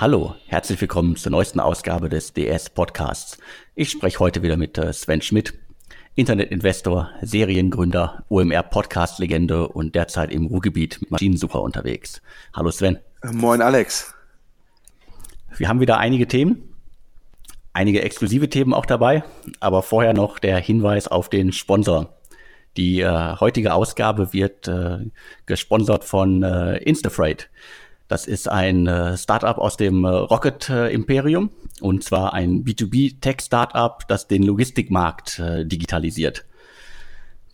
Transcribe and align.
Hallo, 0.00 0.34
herzlich 0.46 0.80
willkommen 0.80 1.16
zur 1.16 1.30
neuesten 1.30 1.60
Ausgabe 1.60 2.08
des 2.08 2.32
DS 2.32 2.70
Podcasts. 2.70 3.36
Ich 3.74 3.90
spreche 3.90 4.18
heute 4.18 4.42
wieder 4.42 4.56
mit 4.56 4.78
äh, 4.78 4.94
Sven 4.94 5.20
Schmidt, 5.20 5.52
Internetinvestor, 6.14 7.10
Seriengründer, 7.20 8.24
OMR 8.30 8.62
Podcast 8.62 9.18
Legende 9.18 9.68
und 9.68 9.94
derzeit 9.94 10.32
im 10.32 10.46
Ruhrgebiet 10.46 11.02
mit 11.02 11.10
Maschinensucher 11.10 11.60
unterwegs. 11.60 12.22
Hallo 12.54 12.70
Sven. 12.70 12.98
Moin 13.30 13.60
Alex. 13.60 14.14
Wir 15.58 15.68
haben 15.68 15.80
wieder 15.80 15.98
einige 15.98 16.26
Themen, 16.26 16.74
einige 17.74 18.00
exklusive 18.00 18.48
Themen 18.48 18.72
auch 18.72 18.86
dabei, 18.86 19.22
aber 19.60 19.82
vorher 19.82 20.14
noch 20.14 20.38
der 20.38 20.56
Hinweis 20.60 21.08
auf 21.08 21.28
den 21.28 21.52
Sponsor. 21.52 22.16
Die 22.78 23.00
äh, 23.02 23.36
heutige 23.38 23.74
Ausgabe 23.74 24.32
wird 24.32 24.66
äh, 24.66 25.10
gesponsert 25.44 26.04
von 26.04 26.42
äh, 26.42 26.78
Instafreight. 26.78 27.50
Das 28.10 28.26
ist 28.26 28.48
ein 28.48 28.88
äh, 28.88 29.16
Startup 29.16 29.56
aus 29.56 29.76
dem 29.76 30.02
äh, 30.02 30.08
Rocket 30.08 30.68
äh, 30.68 30.92
Imperium 30.92 31.50
und 31.80 32.02
zwar 32.02 32.34
ein 32.34 32.64
B2B-Tech-Startup, 32.64 34.02
das 34.08 34.26
den 34.26 34.42
Logistikmarkt 34.42 35.38
äh, 35.38 35.64
digitalisiert. 35.64 36.44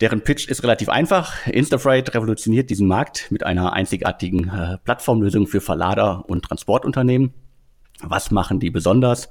Deren 0.01 0.21
Pitch 0.21 0.47
ist 0.47 0.63
relativ 0.63 0.89
einfach. 0.89 1.45
Instafreight 1.45 2.15
revolutioniert 2.15 2.71
diesen 2.71 2.87
Markt 2.87 3.29
mit 3.29 3.43
einer 3.43 3.73
einzigartigen 3.73 4.49
äh, 4.49 4.79
Plattformlösung 4.83 5.45
für 5.45 5.61
Verlader 5.61 6.27
und 6.27 6.45
Transportunternehmen. 6.45 7.35
Was 8.01 8.31
machen 8.31 8.59
die 8.59 8.71
besonders? 8.71 9.29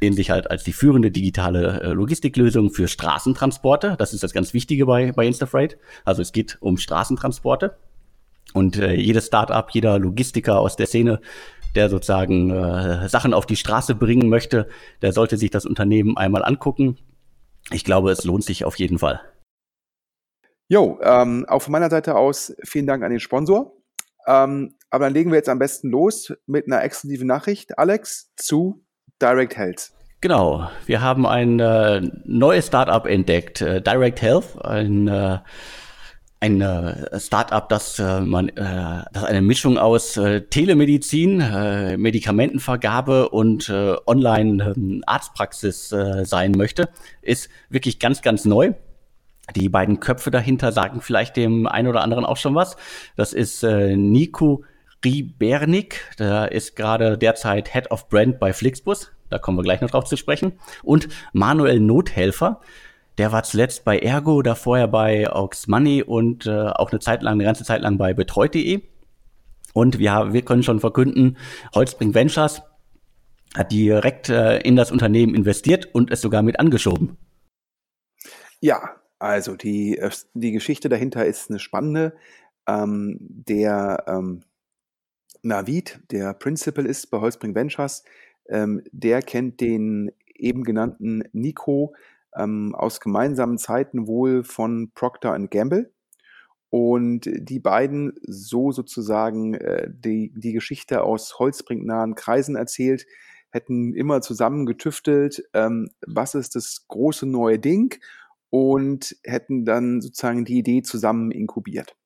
Sehen 0.00 0.12
sich 0.12 0.28
halt 0.28 0.50
als 0.50 0.64
die 0.64 0.74
führende 0.74 1.10
digitale 1.10 1.80
äh, 1.80 1.92
Logistiklösung 1.92 2.72
für 2.72 2.88
Straßentransporte. 2.88 3.96
Das 3.98 4.12
ist 4.12 4.22
das 4.22 4.34
ganz 4.34 4.52
Wichtige 4.52 4.84
bei, 4.84 5.12
bei 5.12 5.26
Instafreight. 5.26 5.78
Also 6.04 6.20
es 6.20 6.32
geht 6.32 6.58
um 6.60 6.76
Straßentransporte. 6.76 7.78
Und 8.54 8.78
äh, 8.78 8.94
jedes 8.94 9.26
Startup, 9.26 9.68
jeder 9.70 9.98
Logistiker 9.98 10.58
aus 10.58 10.76
der 10.76 10.86
Szene, 10.86 11.20
der 11.74 11.90
sozusagen 11.90 12.50
äh, 12.50 13.08
Sachen 13.08 13.34
auf 13.34 13.46
die 13.46 13.56
Straße 13.56 13.94
bringen 13.94 14.28
möchte, 14.28 14.68
der 15.02 15.12
sollte 15.12 15.36
sich 15.36 15.50
das 15.50 15.66
Unternehmen 15.66 16.16
einmal 16.16 16.44
angucken. 16.44 16.98
Ich 17.70 17.84
glaube, 17.84 18.10
es 18.10 18.24
lohnt 18.24 18.44
sich 18.44 18.64
auf 18.64 18.78
jeden 18.78 18.98
Fall. 18.98 19.20
Jo, 20.68 20.98
ähm, 21.02 21.46
auch 21.48 21.60
von 21.60 21.72
meiner 21.72 21.90
Seite 21.90 22.16
aus 22.16 22.54
vielen 22.64 22.86
Dank 22.86 23.02
an 23.02 23.10
den 23.10 23.20
Sponsor. 23.20 23.74
Ähm, 24.26 24.74
aber 24.90 25.06
dann 25.06 25.14
legen 25.14 25.30
wir 25.30 25.36
jetzt 25.36 25.48
am 25.48 25.58
besten 25.58 25.90
los 25.90 26.32
mit 26.46 26.66
einer 26.66 26.82
exklusiven 26.82 27.26
Nachricht, 27.26 27.78
Alex, 27.78 28.30
zu 28.36 28.84
Direct 29.20 29.56
Health. 29.56 29.92
Genau, 30.20 30.68
wir 30.86 31.00
haben 31.00 31.26
ein 31.26 31.60
äh, 31.60 32.00
neues 32.24 32.66
Startup 32.66 33.06
entdeckt, 33.06 33.60
äh, 33.60 33.80
Direct 33.80 34.20
Health, 34.20 34.60
ein 34.62 35.06
äh, 35.06 35.38
ein 36.40 36.60
äh, 36.60 37.18
Startup, 37.18 37.68
das 37.68 37.98
äh, 37.98 38.20
man, 38.20 38.48
äh, 38.50 39.02
das 39.12 39.24
eine 39.24 39.42
Mischung 39.42 39.76
aus 39.76 40.16
äh, 40.16 40.42
Telemedizin, 40.42 41.40
äh, 41.40 41.96
Medikamentenvergabe 41.96 43.28
und 43.30 43.68
äh, 43.68 43.96
Online-Arztpraxis 44.06 45.92
äh, 45.92 46.24
sein 46.24 46.52
möchte, 46.52 46.88
ist 47.22 47.48
wirklich 47.70 47.98
ganz, 47.98 48.22
ganz 48.22 48.44
neu. 48.44 48.74
Die 49.56 49.68
beiden 49.68 49.98
Köpfe 49.98 50.30
dahinter 50.30 50.72
sagen 50.72 51.00
vielleicht 51.00 51.36
dem 51.36 51.66
einen 51.66 51.88
oder 51.88 52.02
anderen 52.02 52.24
auch 52.24 52.36
schon 52.36 52.54
was. 52.54 52.76
Das 53.16 53.32
ist 53.32 53.64
äh, 53.64 53.96
Nico 53.96 54.62
Ribernik, 55.04 56.16
der 56.18 56.52
ist 56.52 56.76
gerade 56.76 57.18
derzeit 57.18 57.72
Head 57.72 57.90
of 57.90 58.08
Brand 58.08 58.38
bei 58.38 58.52
Flixbus. 58.52 59.10
Da 59.30 59.38
kommen 59.38 59.58
wir 59.58 59.62
gleich 59.62 59.80
noch 59.80 59.90
drauf 59.90 60.04
zu 60.04 60.16
sprechen. 60.16 60.52
Und 60.82 61.08
Manuel 61.32 61.80
Nothelfer, 61.80 62.60
der 63.18 63.32
war 63.32 63.42
zuletzt 63.42 63.84
bei 63.84 63.98
Ergo, 63.98 64.42
da 64.42 64.54
vorher 64.54 64.88
bei 64.88 65.28
Aux 65.30 65.66
Money 65.66 66.02
und 66.02 66.46
äh, 66.46 66.50
auch 66.50 66.90
eine 66.90 67.00
Zeit 67.00 67.22
lang, 67.22 67.34
eine 67.34 67.44
ganze 67.44 67.64
Zeit 67.64 67.82
lang 67.82 67.98
bei 67.98 68.14
betreut.de. 68.14 68.82
Und 69.74 69.98
wir, 69.98 70.32
wir 70.32 70.42
können 70.42 70.62
schon 70.62 70.80
verkünden, 70.80 71.36
Holzbring 71.74 72.14
Ventures 72.14 72.62
hat 73.56 73.72
direkt 73.72 74.28
äh, 74.28 74.58
in 74.60 74.76
das 74.76 74.92
Unternehmen 74.92 75.34
investiert 75.34 75.94
und 75.94 76.10
es 76.10 76.20
sogar 76.20 76.42
mit 76.42 76.60
angeschoben. 76.60 77.16
Ja, 78.60 78.96
also 79.18 79.56
die, 79.56 79.98
äh, 79.98 80.10
die 80.34 80.52
Geschichte 80.52 80.88
dahinter 80.88 81.26
ist 81.26 81.50
eine 81.50 81.58
spannende. 81.58 82.14
Ähm, 82.66 83.18
der 83.20 84.04
ähm, 84.06 84.42
Navid, 85.42 86.00
der 86.10 86.34
Principal 86.34 86.86
ist 86.86 87.10
bei 87.10 87.18
Holzbring 87.18 87.54
Ventures, 87.54 88.04
ähm, 88.48 88.82
der 88.92 89.22
kennt 89.22 89.60
den 89.60 90.12
eben 90.34 90.62
genannten 90.64 91.24
Nico 91.32 91.94
ähm, 92.36 92.74
aus 92.74 93.00
gemeinsamen 93.00 93.58
Zeiten 93.58 94.06
wohl 94.06 94.44
von 94.44 94.92
Procter 94.94 95.38
Gamble. 95.48 95.92
Und 96.70 97.22
die 97.24 97.60
beiden 97.60 98.12
so 98.22 98.72
sozusagen 98.72 99.54
äh, 99.54 99.88
die, 99.90 100.32
die 100.36 100.52
Geschichte 100.52 101.02
aus 101.02 101.38
holzbringnahen 101.38 102.14
Kreisen 102.14 102.56
erzählt, 102.56 103.06
hätten 103.50 103.94
immer 103.94 104.20
zusammen 104.20 104.66
getüftelt, 104.66 105.42
ähm, 105.54 105.90
was 106.06 106.34
ist 106.34 106.54
das 106.54 106.84
große 106.88 107.26
neue 107.26 107.58
Ding 107.58 107.98
und 108.50 109.16
hätten 109.24 109.64
dann 109.64 110.00
sozusagen 110.00 110.44
die 110.44 110.58
Idee 110.58 110.82
zusammen 110.82 111.30
inkubiert. 111.30 111.96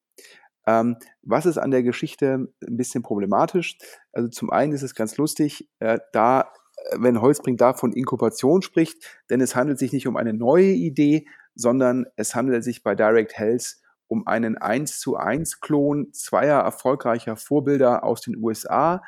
Ähm, 0.67 0.97
was 1.23 1.47
ist 1.47 1.59
an 1.59 1.73
der 1.73 1.83
Geschichte 1.83 2.49
ein 2.65 2.77
bisschen 2.77 3.03
problematisch? 3.03 3.79
Also 4.13 4.29
zum 4.29 4.51
einen 4.51 4.73
ist 4.73 4.83
es 4.83 4.95
ganz 4.95 5.17
lustig, 5.17 5.69
äh, 5.81 5.99
da 6.13 6.53
wenn 6.97 7.21
Holzbrink 7.21 7.59
da 7.59 7.75
von 7.75 7.93
Inkubation 7.93 8.63
spricht, 8.63 9.21
denn 9.31 9.41
es 9.41 9.55
handelt 9.55 9.79
sich 9.79 9.93
nicht 9.93 10.07
um 10.07 10.17
eine 10.17 10.33
neue 10.33 10.71
Idee, 10.71 11.27
sondern 11.55 12.07
es 12.17 12.35
handelt 12.35 12.65
sich 12.65 12.83
bei 12.83 12.95
Direct 12.95 13.39
Health 13.39 13.77
um 14.09 14.27
einen 14.27 14.59
1 14.59 15.01
zu 15.01 15.17
1 15.17 15.61
Klon 15.61 16.13
zweier 16.13 16.61
erfolgreicher 16.61 17.37
Vorbilder 17.37 18.05
aus 18.05 18.21
den 18.21 18.37
USA. 18.37 19.03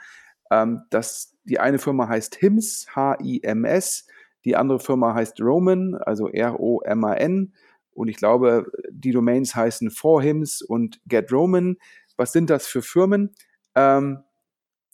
Ähm, 0.51 0.83
das, 0.89 1.37
die 1.45 1.61
eine 1.61 1.79
Firma 1.79 2.09
heißt 2.09 2.37
HIMS, 2.37 2.87
H-I-M-S, 2.95 4.07
die 4.47 4.57
andere 4.57 4.81
Firma 4.81 5.15
heißt 5.15 5.41
Roman, 5.43 5.95
also 5.95 6.29
R-O-M-A-N. 6.29 7.53
Und 7.93 8.09
ich 8.09 8.17
glaube, 8.17 8.67
die 8.91 9.13
Domains 9.13 9.55
heißen 9.55 9.91
For 9.91 10.23
HIMS 10.23 10.63
und 10.63 11.01
Get 11.07 11.31
Roman. 11.31 11.77
Was 12.17 12.33
sind 12.33 12.49
das 12.49 12.67
für 12.67 12.81
Firmen? 12.81 13.35
Ähm, 13.75 14.21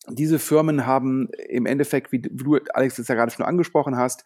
diese 0.08 0.38
Firmen 0.38 0.86
haben 0.86 1.28
im 1.48 1.66
Endeffekt, 1.66 2.12
wie 2.12 2.20
du, 2.20 2.58
Alex, 2.72 2.96
das 2.96 3.08
ja 3.08 3.14
gerade 3.14 3.32
schon 3.32 3.44
angesprochen 3.44 3.96
hast, 3.96 4.24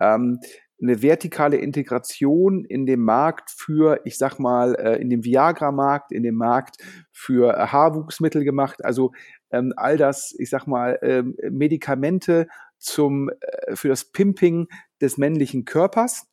ähm, 0.00 0.40
eine 0.80 1.00
vertikale 1.02 1.56
Integration 1.56 2.64
in 2.64 2.84
dem 2.84 3.00
Markt 3.00 3.50
für, 3.50 4.00
ich 4.04 4.18
sag 4.18 4.38
mal, 4.38 4.74
äh, 4.74 5.00
in 5.00 5.08
dem 5.08 5.24
Viagra-Markt, 5.24 6.12
in 6.12 6.22
dem 6.22 6.34
Markt 6.34 6.76
für 7.12 7.56
äh, 7.56 7.66
Haarwuchsmittel 7.66 8.44
gemacht. 8.44 8.84
Also 8.84 9.12
ähm, 9.50 9.72
all 9.76 9.96
das, 9.96 10.34
ich 10.38 10.50
sag 10.50 10.66
mal, 10.66 10.98
ähm, 11.02 11.34
Medikamente 11.50 12.46
zum, 12.78 13.30
äh, 13.40 13.74
für 13.74 13.88
das 13.88 14.04
Pimping 14.12 14.68
des 15.00 15.16
männlichen 15.16 15.64
Körpers. 15.64 16.26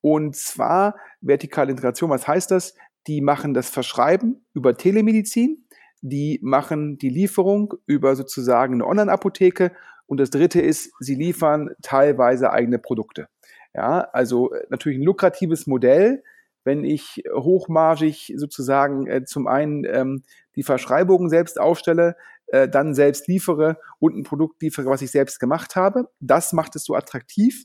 Und 0.00 0.36
zwar 0.36 0.94
vertikale 1.20 1.70
Integration, 1.72 2.10
was 2.10 2.28
heißt 2.28 2.52
das? 2.52 2.74
Die 3.08 3.20
machen 3.20 3.52
das 3.52 3.68
Verschreiben 3.68 4.46
über 4.54 4.76
Telemedizin 4.76 5.64
die 6.00 6.38
machen 6.42 6.98
die 6.98 7.10
Lieferung 7.10 7.74
über 7.86 8.16
sozusagen 8.16 8.74
eine 8.74 8.86
Online-Apotheke. 8.86 9.72
Und 10.06 10.20
das 10.20 10.30
dritte 10.30 10.60
ist, 10.60 10.92
sie 11.00 11.14
liefern 11.14 11.70
teilweise 11.82 12.50
eigene 12.50 12.78
Produkte. 12.78 13.28
Ja, 13.74 14.00
also 14.12 14.52
äh, 14.52 14.66
natürlich 14.70 14.98
ein 14.98 15.04
lukratives 15.04 15.66
Modell, 15.66 16.22
wenn 16.64 16.84
ich 16.84 17.22
hochmargig 17.32 18.34
sozusagen 18.36 19.06
äh, 19.06 19.24
zum 19.24 19.46
einen 19.46 19.84
ähm, 19.84 20.22
die 20.56 20.62
Verschreibungen 20.62 21.28
selbst 21.28 21.60
aufstelle, 21.60 22.16
äh, 22.48 22.68
dann 22.68 22.94
selbst 22.94 23.28
liefere 23.28 23.78
und 23.98 24.16
ein 24.16 24.24
Produkt 24.24 24.62
liefere, 24.62 24.86
was 24.86 25.02
ich 25.02 25.10
selbst 25.10 25.38
gemacht 25.38 25.76
habe. 25.76 26.08
Das 26.20 26.52
macht 26.52 26.76
es 26.76 26.84
so 26.84 26.94
attraktiv. 26.94 27.64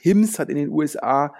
HIMS 0.00 0.38
hat 0.38 0.48
in 0.48 0.56
den 0.56 0.70
USA, 0.70 1.34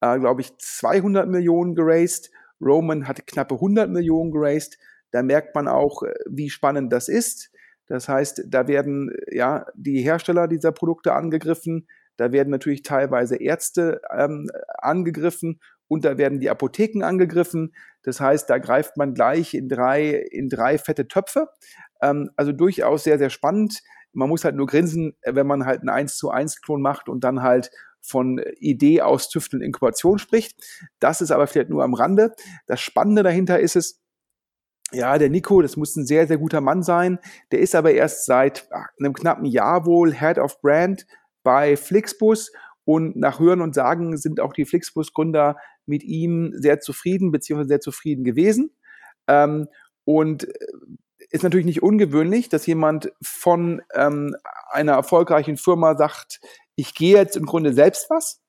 äh, 0.00 0.18
glaube 0.18 0.42
ich, 0.42 0.56
200 0.58 1.28
Millionen 1.28 1.74
geraced. 1.74 2.30
Roman 2.60 3.08
hat 3.08 3.26
knappe 3.26 3.54
100 3.54 3.90
Millionen 3.90 4.30
geraced. 4.30 4.78
Da 5.12 5.22
merkt 5.22 5.54
man 5.54 5.68
auch, 5.68 6.02
äh, 6.02 6.12
wie 6.28 6.50
spannend 6.50 6.92
das 6.92 7.08
ist. 7.08 7.52
Das 7.86 8.08
heißt, 8.08 8.44
da 8.48 8.66
werden 8.66 9.10
äh, 9.10 9.36
ja 9.36 9.66
die 9.74 10.02
Hersteller 10.02 10.48
dieser 10.48 10.72
Produkte 10.72 11.12
angegriffen, 11.14 11.86
da 12.16 12.32
werden 12.32 12.50
natürlich 12.50 12.82
teilweise 12.82 13.36
Ärzte 13.36 14.02
ähm, 14.14 14.50
angegriffen 14.78 15.60
und 15.88 16.04
da 16.04 16.18
werden 16.18 16.40
die 16.40 16.50
Apotheken 16.50 17.02
angegriffen. 17.04 17.74
Das 18.02 18.20
heißt, 18.20 18.48
da 18.48 18.58
greift 18.58 18.96
man 18.96 19.14
gleich 19.14 19.54
in 19.54 19.68
drei, 19.68 20.10
in 20.30 20.48
drei 20.48 20.78
fette 20.78 21.08
Töpfe. 21.08 21.48
Ähm, 22.00 22.30
also 22.36 22.52
durchaus 22.52 23.04
sehr, 23.04 23.18
sehr 23.18 23.30
spannend. 23.30 23.80
Man 24.12 24.28
muss 24.28 24.44
halt 24.44 24.56
nur 24.56 24.66
grinsen, 24.66 25.16
äh, 25.22 25.34
wenn 25.34 25.46
man 25.46 25.64
halt 25.64 25.80
einen 25.80 25.88
1 25.88 26.16
zu 26.16 26.30
1 26.30 26.60
Klon 26.62 26.82
macht 26.82 27.08
und 27.08 27.24
dann 27.24 27.42
halt 27.42 27.70
von 28.00 28.40
Idee 28.58 29.00
aus 29.02 29.28
Tüfteln 29.28 29.62
Inkubation 29.62 30.18
spricht. 30.18 30.60
Das 30.98 31.20
ist 31.20 31.30
aber 31.30 31.46
vielleicht 31.46 31.70
nur 31.70 31.84
am 31.84 31.94
Rande. 31.94 32.34
Das 32.66 32.80
Spannende 32.80 33.22
dahinter 33.22 33.60
ist 33.60 33.76
es, 33.76 34.01
ja, 34.92 35.18
der 35.18 35.30
Nico, 35.30 35.62
das 35.62 35.76
muss 35.76 35.96
ein 35.96 36.06
sehr, 36.06 36.26
sehr 36.26 36.38
guter 36.38 36.60
Mann 36.60 36.82
sein. 36.82 37.18
Der 37.50 37.60
ist 37.60 37.74
aber 37.74 37.92
erst 37.92 38.26
seit 38.26 38.68
einem 38.98 39.12
knappen 39.12 39.46
Jahr 39.46 39.86
wohl 39.86 40.12
Head 40.14 40.38
of 40.38 40.60
Brand 40.60 41.06
bei 41.42 41.76
Flixbus. 41.76 42.52
Und 42.84 43.16
nach 43.16 43.38
Hören 43.38 43.60
und 43.60 43.74
Sagen 43.74 44.16
sind 44.16 44.40
auch 44.40 44.52
die 44.52 44.64
Flixbus-Gründer 44.64 45.56
mit 45.86 46.02
ihm 46.02 46.52
sehr 46.54 46.80
zufrieden, 46.80 47.30
beziehungsweise 47.30 47.68
sehr 47.68 47.80
zufrieden 47.80 48.24
gewesen. 48.24 48.76
Ähm, 49.28 49.68
und 50.04 50.44
äh, 50.44 50.66
ist 51.30 51.44
natürlich 51.44 51.66
nicht 51.66 51.82
ungewöhnlich, 51.82 52.48
dass 52.48 52.66
jemand 52.66 53.12
von 53.22 53.82
ähm, 53.94 54.36
einer 54.70 54.92
erfolgreichen 54.92 55.56
Firma 55.56 55.96
sagt, 55.96 56.40
ich 56.74 56.94
gehe 56.94 57.16
jetzt 57.16 57.36
im 57.36 57.46
Grunde 57.46 57.72
selbst 57.72 58.10
was. 58.10 58.42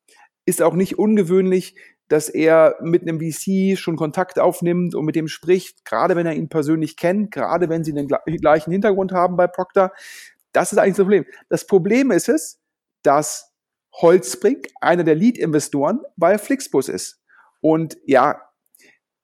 Ist 0.46 0.62
auch 0.62 0.74
nicht 0.74 0.98
ungewöhnlich, 0.98 1.76
dass 2.14 2.30
er 2.30 2.76
mit 2.80 3.02
einem 3.02 3.20
VC 3.20 3.76
schon 3.76 3.96
Kontakt 3.96 4.38
aufnimmt 4.38 4.94
und 4.94 5.04
mit 5.04 5.16
dem 5.16 5.28
spricht, 5.28 5.84
gerade 5.84 6.16
wenn 6.16 6.28
er 6.28 6.36
ihn 6.36 6.48
persönlich 6.48 6.96
kennt, 6.96 7.32
gerade 7.32 7.70
wenn 7.70 7.84
sie 7.84 7.92
den 7.92 8.08
gleichen 8.08 8.72
Hintergrund 8.72 9.12
haben 9.14 9.36
bei 9.36 9.48
Procter. 9.48 9.92
Das 10.52 10.72
ist 10.72 10.78
eigentlich 10.78 10.96
das 10.96 11.06
Problem. 11.06 11.26
Das 11.50 11.66
Problem 11.66 12.12
ist 12.12 12.30
es, 12.30 12.62
dass 13.02 13.52
Holzbrink 13.96 14.68
einer 14.80 15.04
der 15.04 15.16
Lead-Investoren 15.16 16.02
bei 16.16 16.38
Flixbus 16.38 16.88
ist. 16.88 17.20
Und 17.62 17.98
ja, 18.06 18.40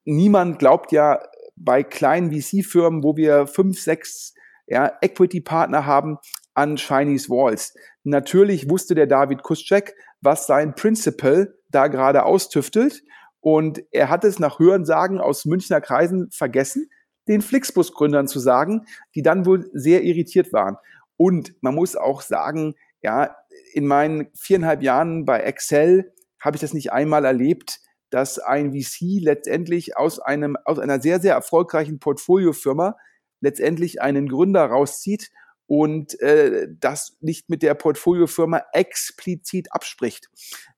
niemand 0.04 0.58
glaubt 0.58 0.92
ja 0.92 1.22
bei 1.56 1.84
kleinen 1.84 2.32
VC-Firmen, 2.32 3.04
wo 3.04 3.16
wir 3.16 3.46
fünf, 3.46 3.80
sechs 3.80 4.34
ja, 4.66 4.98
Equity-Partner 5.00 5.86
haben, 5.86 6.18
an 6.56 6.78
Chinese 6.78 7.30
Walls. 7.30 7.76
Natürlich 8.04 8.68
wusste 8.68 8.96
der 8.96 9.06
David 9.06 9.44
Kuschek, 9.44 9.94
was 10.22 10.48
sein 10.48 10.74
Principal 10.74 11.54
da 11.70 11.88
gerade 11.88 12.24
austüftelt. 12.24 13.04
Und 13.42 13.82
er 13.92 14.10
hat 14.10 14.24
es 14.24 14.40
nach 14.40 14.60
Hörensagen 14.60 15.20
aus 15.20 15.46
Münchner 15.46 15.82
Kreisen 15.82 16.30
vergessen, 16.32 16.90
den 17.28 17.42
Flixbus-Gründern 17.42 18.28
zu 18.28 18.40
sagen, 18.40 18.86
die 19.16 19.22
dann 19.22 19.46
wohl 19.46 19.70
sehr 19.74 20.04
irritiert 20.04 20.52
waren. 20.52 20.78
Und 21.16 21.54
man 21.62 21.76
muss 21.76 21.96
auch 21.96 22.22
sagen, 22.22 22.76
ja, 23.02 23.36
in 23.74 23.86
meinen 23.86 24.28
viereinhalb 24.34 24.82
Jahren 24.82 25.26
bei 25.26 25.40
Excel 25.40 26.14
habe 26.42 26.58
ich 26.58 26.62
das 26.62 26.74
nicht 26.74 26.92
einmal 26.92 27.26
erlebt, 27.26 27.80
dass 28.10 28.40
ein 28.40 28.74
VC 28.74 29.22
letztendlich 29.22 29.96
aus 29.98 30.20
einem, 30.20 30.58
aus 30.66 30.80
einer 30.80 31.00
sehr, 31.00 31.20
sehr 31.20 31.34
erfolgreichen 31.34 32.00
Portfoliofirma 32.00 32.98
letztendlich 33.42 34.02
einen 34.02 34.28
Gründer 34.28 34.66
rauszieht 34.66 35.30
und 35.68 36.20
äh, 36.20 36.68
das 36.80 37.18
nicht 37.22 37.50
mit 37.50 37.62
der 37.62 37.76
Portfoliofirma 37.76 38.64
explizit 38.74 39.72
abspricht. 39.72 40.30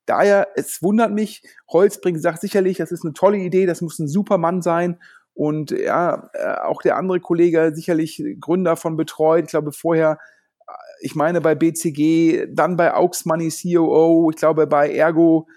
Daher, 0.05 0.47
es 0.55 0.81
wundert 0.81 1.11
mich, 1.11 1.43
Holzbrink 1.69 2.19
sagt 2.19 2.41
sicherlich, 2.41 2.77
das 2.77 2.91
ist 2.91 3.03
eine 3.03 3.13
tolle 3.13 3.37
Idee, 3.37 3.65
das 3.65 3.81
muss 3.81 3.99
ein 3.99 4.07
super 4.07 4.37
Mann 4.37 4.61
sein. 4.61 4.99
Und 5.33 5.71
ja, 5.71 6.29
äh, 6.33 6.55
auch 6.61 6.81
der 6.81 6.97
andere 6.97 7.19
Kollege 7.19 7.71
sicherlich 7.73 8.23
Gründer 8.39 8.75
von 8.75 8.97
Betreut, 8.97 9.45
ich 9.45 9.51
glaube 9.51 9.71
vorher, 9.71 10.19
äh, 10.67 10.73
ich 11.01 11.15
meine 11.15 11.41
bei 11.41 11.55
BCG, 11.55 12.47
dann 12.51 12.75
bei 12.75 12.93
Aux 12.93 13.25
Money 13.25 13.49
COO, 13.49 14.29
ich 14.31 14.37
glaube 14.37 14.67
bei 14.67 14.93
Ergo 14.93 15.47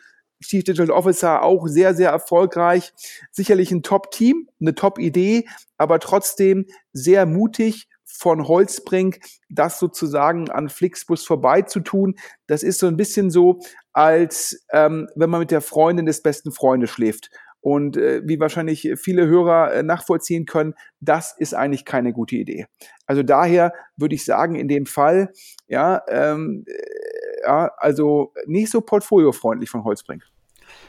Chief 0.44 0.62
Digital 0.62 0.90
Officer 0.90 1.42
auch 1.42 1.66
sehr, 1.66 1.94
sehr 1.94 2.10
erfolgreich. 2.10 2.92
Sicherlich 3.30 3.72
ein 3.72 3.82
Top-Team, 3.82 4.48
eine 4.60 4.74
Top-Idee, 4.74 5.46
aber 5.78 5.98
trotzdem 6.00 6.66
sehr 6.92 7.26
mutig 7.26 7.88
von 8.16 8.46
Holzbrink, 8.46 9.20
das 9.48 9.78
sozusagen 9.78 10.50
an 10.50 10.68
Flixbus 10.68 11.24
vorbeizutun. 11.24 12.14
Das 12.46 12.62
ist 12.62 12.78
so 12.78 12.86
ein 12.86 12.96
bisschen 12.96 13.30
so, 13.30 13.60
als 13.92 14.64
ähm, 14.72 15.08
wenn 15.16 15.30
man 15.30 15.40
mit 15.40 15.50
der 15.50 15.60
Freundin 15.60 16.06
des 16.06 16.22
besten 16.22 16.52
Freundes 16.52 16.90
schläft. 16.90 17.30
Und 17.60 17.96
äh, 17.96 18.20
wie 18.24 18.38
wahrscheinlich 18.40 18.92
viele 18.96 19.26
Hörer 19.26 19.72
äh, 19.72 19.82
nachvollziehen 19.82 20.44
können, 20.44 20.74
das 21.00 21.34
ist 21.38 21.54
eigentlich 21.54 21.86
keine 21.86 22.12
gute 22.12 22.36
Idee. 22.36 22.66
Also 23.06 23.22
daher 23.22 23.72
würde 23.96 24.14
ich 24.14 24.24
sagen, 24.24 24.54
in 24.54 24.68
dem 24.68 24.84
Fall, 24.84 25.32
ja, 25.66 26.02
ähm, 26.08 26.64
äh, 26.66 27.42
ja 27.42 27.72
also 27.78 28.34
nicht 28.46 28.70
so 28.70 28.82
portfoliofreundlich 28.82 29.70
von 29.70 29.82
Holzbrink. 29.82 30.24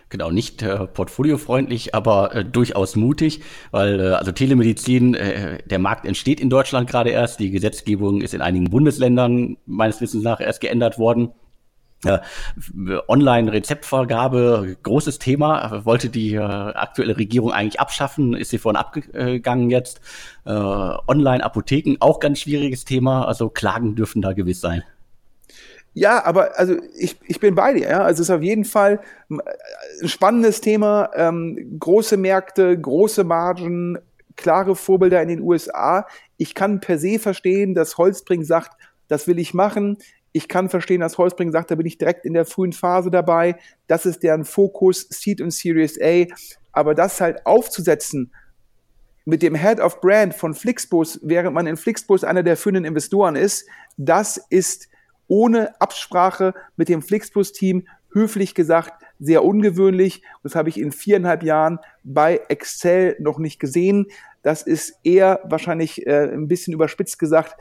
Genau, 0.09 0.29
nicht 0.29 0.61
äh, 0.61 0.85
portfoliofreundlich, 0.87 1.95
aber 1.95 2.35
äh, 2.35 2.45
durchaus 2.45 2.95
mutig, 2.95 3.41
weil 3.71 3.99
äh, 3.99 4.09
also 4.09 4.31
Telemedizin, 4.31 5.15
äh, 5.15 5.57
der 5.65 5.79
Markt 5.79 6.05
entsteht 6.05 6.39
in 6.39 6.49
Deutschland 6.49 6.89
gerade 6.89 7.09
erst. 7.09 7.39
Die 7.39 7.49
Gesetzgebung 7.49 8.21
ist 8.21 8.33
in 8.33 8.41
einigen 8.41 8.69
Bundesländern 8.69 9.57
meines 9.65 10.01
Wissens 10.01 10.23
nach 10.23 10.39
erst 10.39 10.61
geändert 10.61 10.99
worden. 10.99 11.31
Äh, 12.03 12.19
Online-Rezeptvergabe, 13.07 14.77
großes 14.83 15.17
Thema, 15.17 15.85
wollte 15.85 16.09
die 16.09 16.35
äh, 16.35 16.39
aktuelle 16.39 17.17
Regierung 17.17 17.51
eigentlich 17.51 17.79
abschaffen, 17.79 18.35
ist 18.35 18.51
sie 18.51 18.59
vorhin 18.59 18.77
abgegangen 18.77 19.71
jetzt. 19.71 20.01
Äh, 20.45 20.51
Online-Apotheken, 20.51 21.97
auch 21.99 22.19
ganz 22.19 22.41
schwieriges 22.41 22.85
Thema, 22.85 23.25
also 23.25 23.49
Klagen 23.49 23.95
dürfen 23.95 24.21
da 24.21 24.33
gewiss 24.33 24.61
sein. 24.61 24.83
Ja, 25.97 26.25
aber 26.25 26.59
also 26.59 26.75
ich, 26.93 27.17
ich 27.25 27.39
bin 27.39 27.55
bei 27.55 27.73
dir. 27.73 27.89
Ja? 27.89 27.99
Also 28.01 28.21
es 28.21 28.29
ist 28.29 28.35
auf 28.35 28.43
jeden 28.43 28.65
Fall 28.65 28.99
ein 29.29 29.39
spannendes 30.07 30.59
Thema. 30.59 31.09
Ähm, 31.15 31.77
große 31.79 32.17
Märkte, 32.17 32.77
große 32.77 33.23
Margen, 33.23 33.97
klare 34.35 34.75
Vorbilder 34.75 35.21
in 35.21 35.29
den 35.29 35.41
USA. 35.41 36.05
Ich 36.35 36.53
kann 36.53 36.81
per 36.81 36.99
se 36.99 37.17
verstehen, 37.17 37.73
dass 37.73 37.97
Holzbring 37.97 38.43
sagt, 38.43 38.77
das 39.07 39.25
will 39.25 39.39
ich 39.39 39.53
machen. 39.53 39.97
Ich 40.33 40.49
kann 40.49 40.67
verstehen, 40.67 40.99
dass 40.99 41.17
Holzbring 41.17 41.53
sagt, 41.53 41.71
da 41.71 41.75
bin 41.75 41.85
ich 41.85 41.97
direkt 41.97 42.25
in 42.25 42.33
der 42.33 42.43
frühen 42.43 42.73
Phase 42.73 43.09
dabei. 43.09 43.55
Das 43.87 44.05
ist 44.05 44.21
deren 44.21 44.43
Fokus, 44.43 45.07
Seed 45.09 45.39
und 45.39 45.51
Series 45.51 45.97
A. 46.01 46.25
Aber 46.73 46.93
das 46.93 47.21
halt 47.21 47.45
aufzusetzen 47.45 48.33
mit 49.23 49.41
dem 49.41 49.55
Head 49.55 49.79
of 49.79 50.01
Brand 50.01 50.35
von 50.35 50.53
Flixbus, 50.53 51.21
während 51.23 51.53
man 51.53 51.67
in 51.67 51.77
Flixbus 51.77 52.25
einer 52.25 52.43
der 52.43 52.57
führenden 52.57 52.83
Investoren 52.83 53.37
ist, 53.37 53.65
das 53.95 54.37
ist 54.49 54.89
ohne 55.27 55.79
Absprache 55.81 56.53
mit 56.75 56.89
dem 56.89 57.01
Flixbus-Team, 57.01 57.87
höflich 58.11 58.55
gesagt, 58.55 59.03
sehr 59.19 59.43
ungewöhnlich. 59.43 60.23
Das 60.43 60.55
habe 60.55 60.69
ich 60.69 60.79
in 60.79 60.91
viereinhalb 60.91 61.43
Jahren 61.43 61.79
bei 62.03 62.41
Excel 62.47 63.15
noch 63.19 63.39
nicht 63.39 63.59
gesehen. 63.59 64.07
Das 64.41 64.61
ist 64.61 64.99
eher 65.03 65.41
wahrscheinlich 65.43 66.05
äh, 66.07 66.31
ein 66.31 66.47
bisschen 66.47 66.73
überspitzt 66.73 67.19
gesagt. 67.19 67.55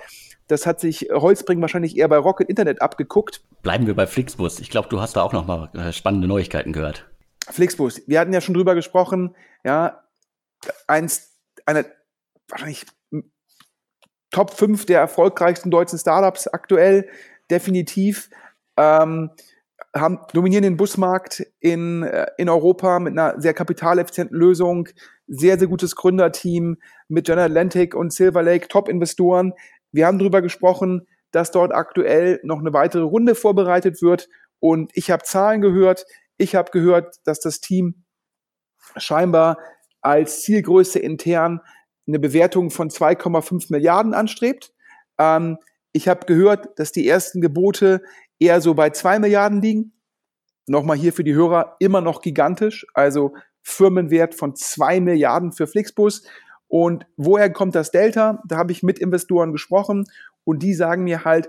Das 0.46 0.66
hat 0.66 0.80
sich 0.80 1.08
Holzbring 1.10 1.60
wahrscheinlich 1.60 1.96
eher 1.96 2.08
bei 2.08 2.18
Rocket 2.18 2.48
Internet 2.48 2.82
abgeguckt. 2.82 3.42
Bleiben 3.62 3.86
wir 3.86 3.94
bei 3.94 4.06
Flixbus. 4.06 4.60
Ich 4.60 4.70
glaube, 4.70 4.88
du 4.88 5.00
hast 5.00 5.16
da 5.16 5.22
auch 5.22 5.32
noch 5.32 5.46
mal 5.46 5.70
äh, 5.74 5.92
spannende 5.92 6.28
Neuigkeiten 6.28 6.72
gehört. 6.72 7.08
Flixbus. 7.50 8.02
Wir 8.06 8.20
hatten 8.20 8.32
ja 8.32 8.40
schon 8.40 8.54
drüber 8.54 8.74
gesprochen. 8.74 9.34
Ja, 9.64 10.04
eins, 10.86 11.32
eine 11.66 11.86
wahrscheinlich 12.48 12.84
Top 14.30 14.50
5 14.50 14.86
der 14.86 14.98
erfolgreichsten 14.98 15.70
deutschen 15.70 15.98
Startups 15.98 16.48
aktuell 16.48 17.08
definitiv. 17.50 18.30
Ähm, 18.76 19.30
haben, 19.94 20.18
dominieren 20.32 20.62
den 20.62 20.76
Busmarkt 20.76 21.46
in, 21.60 22.02
äh, 22.02 22.26
in 22.36 22.48
Europa 22.48 22.98
mit 22.98 23.12
einer 23.12 23.40
sehr 23.40 23.54
kapitaleffizienten 23.54 24.36
Lösung, 24.36 24.88
sehr, 25.26 25.58
sehr 25.58 25.68
gutes 25.68 25.94
Gründerteam 25.96 26.76
mit 27.08 27.26
General 27.26 27.48
Atlantic 27.48 27.94
und 27.94 28.12
Silver 28.12 28.42
Lake, 28.42 28.68
Top-Investoren. 28.68 29.52
Wir 29.92 30.06
haben 30.06 30.18
darüber 30.18 30.42
gesprochen, 30.42 31.06
dass 31.30 31.50
dort 31.50 31.72
aktuell 31.72 32.40
noch 32.42 32.58
eine 32.58 32.72
weitere 32.72 33.02
Runde 33.02 33.34
vorbereitet 33.34 34.02
wird 34.02 34.28
und 34.60 34.90
ich 34.94 35.10
habe 35.10 35.22
Zahlen 35.24 35.60
gehört. 35.60 36.06
Ich 36.36 36.54
habe 36.54 36.70
gehört, 36.70 37.16
dass 37.24 37.40
das 37.40 37.60
Team 37.60 38.04
scheinbar 38.96 39.58
als 40.00 40.42
Zielgröße 40.42 40.98
intern 40.98 41.60
eine 42.06 42.18
Bewertung 42.18 42.70
von 42.70 42.90
2,5 42.90 43.66
Milliarden 43.70 44.14
anstrebt. 44.14 44.72
Ähm, 45.18 45.58
ich 45.94 46.08
habe 46.08 46.26
gehört, 46.26 46.78
dass 46.78 46.92
die 46.92 47.08
ersten 47.08 47.40
Gebote 47.40 48.02
eher 48.38 48.60
so 48.60 48.74
bei 48.74 48.90
zwei 48.90 49.18
Milliarden 49.18 49.62
liegen. 49.62 49.92
Nochmal 50.66 50.96
hier 50.96 51.12
für 51.12 51.24
die 51.24 51.34
Hörer 51.34 51.76
immer 51.78 52.00
noch 52.00 52.20
gigantisch, 52.20 52.84
also 52.94 53.34
Firmenwert 53.62 54.34
von 54.34 54.56
zwei 54.56 55.00
Milliarden 55.00 55.52
für 55.52 55.66
Flixbus. 55.66 56.26
Und 56.66 57.06
woher 57.16 57.50
kommt 57.50 57.76
das 57.76 57.92
Delta? 57.92 58.42
Da 58.46 58.56
habe 58.56 58.72
ich 58.72 58.82
mit 58.82 58.98
Investoren 58.98 59.52
gesprochen 59.52 60.04
und 60.42 60.62
die 60.62 60.74
sagen 60.74 61.04
mir 61.04 61.24
halt, 61.24 61.48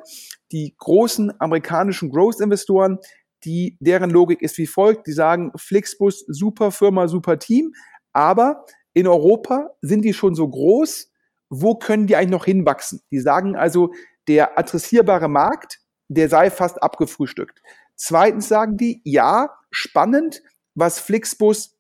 die 0.51 0.75
großen 0.77 1.33
amerikanischen 1.41 2.11
Growth-Investoren, 2.11 2.99
die, 3.43 3.77
deren 3.79 4.11
Logik 4.11 4.43
ist 4.43 4.59
wie 4.59 4.67
folgt. 4.67 5.07
Die 5.07 5.11
sagen, 5.11 5.51
Flixbus, 5.55 6.23
super 6.27 6.71
Firma, 6.71 7.07
super 7.07 7.39
Team, 7.39 7.73
aber 8.13 8.65
in 8.93 9.07
Europa 9.07 9.71
sind 9.81 10.05
die 10.05 10.13
schon 10.13 10.35
so 10.35 10.47
groß, 10.47 11.11
wo 11.49 11.75
können 11.75 12.05
die 12.05 12.15
eigentlich 12.15 12.29
noch 12.29 12.45
hinwachsen? 12.45 13.01
Die 13.11 13.19
sagen 13.19 13.55
also, 13.55 13.91
der 14.27 14.57
adressierbare 14.57 15.27
Markt, 15.27 15.79
der 16.07 16.29
sei 16.29 16.49
fast 16.49 16.81
abgefrühstückt. 16.81 17.61
Zweitens 17.95 18.47
sagen 18.47 18.77
die, 18.77 19.01
ja, 19.03 19.49
spannend, 19.71 20.41
was 20.73 20.99
Flixbus 20.99 21.77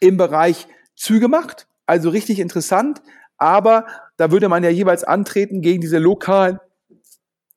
im 0.00 0.16
Bereich 0.16 0.66
Züge 0.96 1.28
macht, 1.28 1.68
also 1.86 2.10
richtig 2.10 2.40
interessant, 2.40 3.02
aber 3.36 3.86
da 4.16 4.30
würde 4.30 4.48
man 4.48 4.64
ja 4.64 4.70
jeweils 4.70 5.04
antreten 5.04 5.62
gegen 5.62 5.80
diese 5.80 5.98
lokalen 5.98 6.58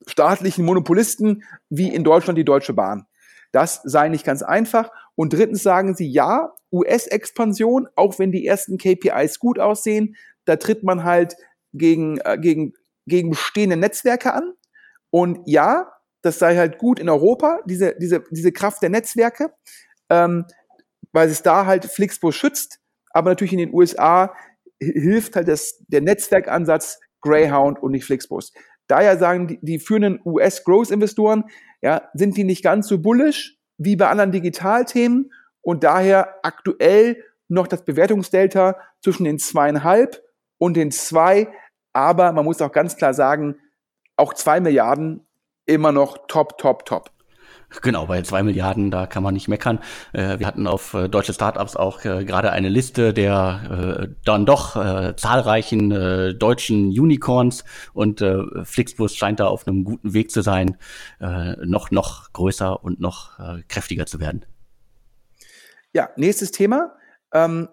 staatlichen 0.07 0.65
Monopolisten 0.65 1.43
wie 1.69 1.93
in 1.93 2.03
Deutschland 2.03 2.37
die 2.37 2.45
Deutsche 2.45 2.73
Bahn. 2.73 3.05
Das 3.51 3.81
sei 3.83 4.09
nicht 4.09 4.25
ganz 4.25 4.41
einfach. 4.43 4.89
Und 5.15 5.33
drittens 5.33 5.63
sagen 5.63 5.95
sie, 5.95 6.07
ja, 6.07 6.51
US-Expansion, 6.71 7.87
auch 7.95 8.17
wenn 8.17 8.31
die 8.31 8.45
ersten 8.45 8.77
KPIs 8.77 9.39
gut 9.39 9.59
aussehen, 9.59 10.15
da 10.45 10.55
tritt 10.55 10.83
man 10.83 11.03
halt 11.03 11.35
gegen, 11.73 12.17
äh, 12.19 12.37
gegen 12.39 12.73
gegen 13.05 13.31
bestehende 13.31 13.77
Netzwerke 13.77 14.33
an. 14.33 14.53
Und 15.09 15.39
ja, 15.45 15.91
das 16.21 16.39
sei 16.39 16.55
halt 16.55 16.77
gut 16.77 16.99
in 16.99 17.09
Europa, 17.09 17.59
diese, 17.65 17.95
diese, 17.99 18.23
diese 18.31 18.51
Kraft 18.51 18.81
der 18.81 18.89
Netzwerke, 18.89 19.53
ähm, 20.09 20.45
weil 21.11 21.29
es 21.29 21.43
da 21.43 21.65
halt 21.65 21.85
Flixbus 21.85 22.35
schützt. 22.35 22.79
Aber 23.11 23.31
natürlich 23.31 23.53
in 23.53 23.59
den 23.59 23.73
USA 23.73 24.33
hilft 24.81 25.35
halt 25.35 25.47
das, 25.47 25.83
der 25.87 26.01
Netzwerkansatz 26.01 26.99
Greyhound 27.21 27.81
und 27.81 27.91
nicht 27.91 28.05
Flixbus. 28.05 28.53
Daher 28.87 29.17
sagen 29.17 29.47
die, 29.47 29.59
die 29.61 29.79
führenden 29.79 30.19
US-Growth-Investoren, 30.25 31.45
ja, 31.81 32.09
sind 32.13 32.35
die 32.37 32.43
nicht 32.43 32.63
ganz 32.63 32.87
so 32.87 32.99
bullish 32.99 33.57
wie 33.77 33.95
bei 33.95 34.07
anderen 34.07 34.31
Digitalthemen 34.31 35.31
und 35.61 35.83
daher 35.83 36.39
aktuell 36.43 37.23
noch 37.47 37.67
das 37.67 37.85
Bewertungsdelta 37.85 38.77
zwischen 39.01 39.23
den 39.23 39.39
zweieinhalb 39.39 40.21
und 40.57 40.75
den 40.75 40.91
zwei. 40.91 41.47
Aber 41.93 42.31
man 42.31 42.45
muss 42.45 42.61
auch 42.61 42.71
ganz 42.71 42.97
klar 42.97 43.13
sagen, 43.13 43.55
auch 44.17 44.33
zwei 44.33 44.59
Milliarden 44.59 45.25
immer 45.65 45.91
noch 45.91 46.27
top, 46.27 46.57
top, 46.57 46.85
top. 46.85 47.11
Genau, 47.81 48.05
bei 48.05 48.21
zwei 48.21 48.43
Milliarden, 48.43 48.91
da 48.91 49.07
kann 49.07 49.23
man 49.23 49.33
nicht 49.33 49.47
meckern. 49.47 49.79
Äh, 50.13 50.37
wir 50.39 50.45
hatten 50.45 50.67
auf 50.67 50.93
äh, 50.93 51.09
deutsche 51.09 51.33
Startups 51.33 51.75
auch 51.75 52.05
äh, 52.05 52.23
gerade 52.23 52.51
eine 52.51 52.69
Liste 52.69 53.13
der 53.13 54.13
dann 54.25 54.45
doch 54.45 54.73
zahlreichen 55.15 55.89
deutschen 56.37 56.87
Unicorns 56.87 57.63
und 57.93 58.23
Flixbus 58.63 59.15
scheint 59.15 59.39
da 59.39 59.47
auf 59.47 59.67
einem 59.67 59.83
guten 59.83 60.13
Weg 60.13 60.31
zu 60.31 60.41
sein, 60.41 60.77
noch, 61.19 61.91
noch 61.91 62.31
größer 62.33 62.83
und 62.83 62.99
noch 62.99 63.37
kräftiger 63.67 64.05
zu 64.05 64.19
werden. 64.19 64.45
Ja, 65.93 66.09
nächstes 66.15 66.51
Thema. 66.51 66.95
Ähm, 67.33 67.69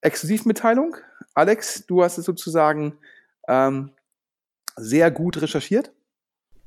Exklusivmitteilung. 0.00 0.96
Alex, 1.34 1.86
du 1.86 2.02
hast 2.02 2.18
es 2.18 2.24
sozusagen 2.24 2.98
ähm, 3.50 3.90
sehr 4.76 5.10
gut 5.10 5.42
recherchiert. 5.42 5.92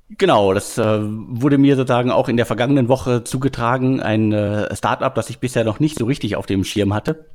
Genau, 0.10 0.54
das 0.54 0.78
äh, 0.78 1.00
wurde 1.02 1.58
mir 1.58 1.76
sozusagen 1.76 2.12
auch 2.12 2.28
in 2.28 2.38
der 2.38 2.46
vergangenen 2.46 2.90
Woche 2.90 3.24
zugetragen, 3.24 4.02
ein 4.02 4.32
äh, 4.32 4.76
Startup, 4.76 5.16
das 5.16 5.30
ich 5.30 5.40
bisher 5.40 5.64
noch 5.64 5.80
nicht 5.80 5.98
so 5.98 6.06
richtig 6.06 6.36
auf 6.36 6.46
dem 6.46 6.64
Schirm 6.64 6.94
hatte, 6.94 7.30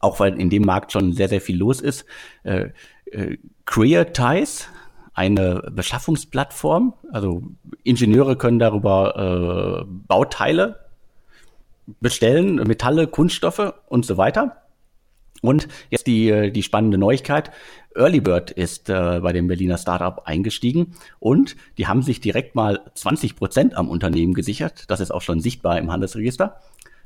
auch 0.00 0.20
weil 0.20 0.38
in 0.38 0.50
dem 0.50 0.64
Markt 0.64 0.92
schon 0.92 1.12
sehr, 1.12 1.28
sehr 1.28 1.40
viel 1.40 1.56
los 1.56 1.80
ist. 1.80 2.04
Äh, 2.42 2.70
äh, 3.06 3.38
Creatize, 3.64 4.66
eine 5.14 5.62
Beschaffungsplattform, 5.70 6.94
also 7.12 7.42
Ingenieure 7.84 8.36
können 8.36 8.58
darüber 8.58 9.84
äh, 9.84 9.84
Bauteile 9.86 10.80
bestellen, 12.00 12.56
Metalle, 12.56 13.06
Kunststoffe 13.06 13.74
und 13.86 14.04
so 14.04 14.16
weiter. 14.16 14.64
Und 15.42 15.68
jetzt 15.90 16.06
die, 16.06 16.30
äh, 16.30 16.50
die 16.50 16.62
spannende 16.62 16.98
Neuigkeit. 16.98 17.50
Earlybird 17.94 18.50
ist 18.50 18.90
äh, 18.90 19.20
bei 19.20 19.32
dem 19.32 19.46
Berliner 19.46 19.78
Startup 19.78 20.22
eingestiegen 20.26 20.94
und 21.20 21.56
die 21.78 21.86
haben 21.86 22.02
sich 22.02 22.20
direkt 22.20 22.54
mal 22.54 22.80
20 22.94 23.36
Prozent 23.36 23.76
am 23.76 23.88
Unternehmen 23.88 24.34
gesichert. 24.34 24.90
Das 24.90 25.00
ist 25.00 25.12
auch 25.12 25.22
schon 25.22 25.40
sichtbar 25.40 25.78
im 25.78 25.92
Handelsregister. 25.92 26.60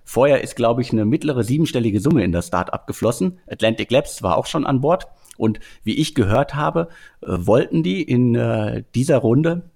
Vorher 0.04 0.42
ist, 0.42 0.56
glaube 0.56 0.80
ich, 0.80 0.90
eine 0.90 1.04
mittlere 1.04 1.44
siebenstellige 1.44 2.00
Summe 2.00 2.24
in 2.24 2.32
das 2.32 2.46
Startup 2.46 2.86
geflossen. 2.86 3.40
Atlantic 3.46 3.90
Labs 3.90 4.22
war 4.22 4.38
auch 4.38 4.46
schon 4.46 4.64
an 4.64 4.80
Bord. 4.80 5.06
Und 5.36 5.60
wie 5.84 5.98
ich 5.98 6.14
gehört 6.14 6.54
habe, 6.54 6.88
äh, 7.20 7.26
wollten 7.28 7.82
die 7.82 8.02
in 8.02 8.34
äh, 8.34 8.84
dieser 8.94 9.18
Runde 9.18 9.70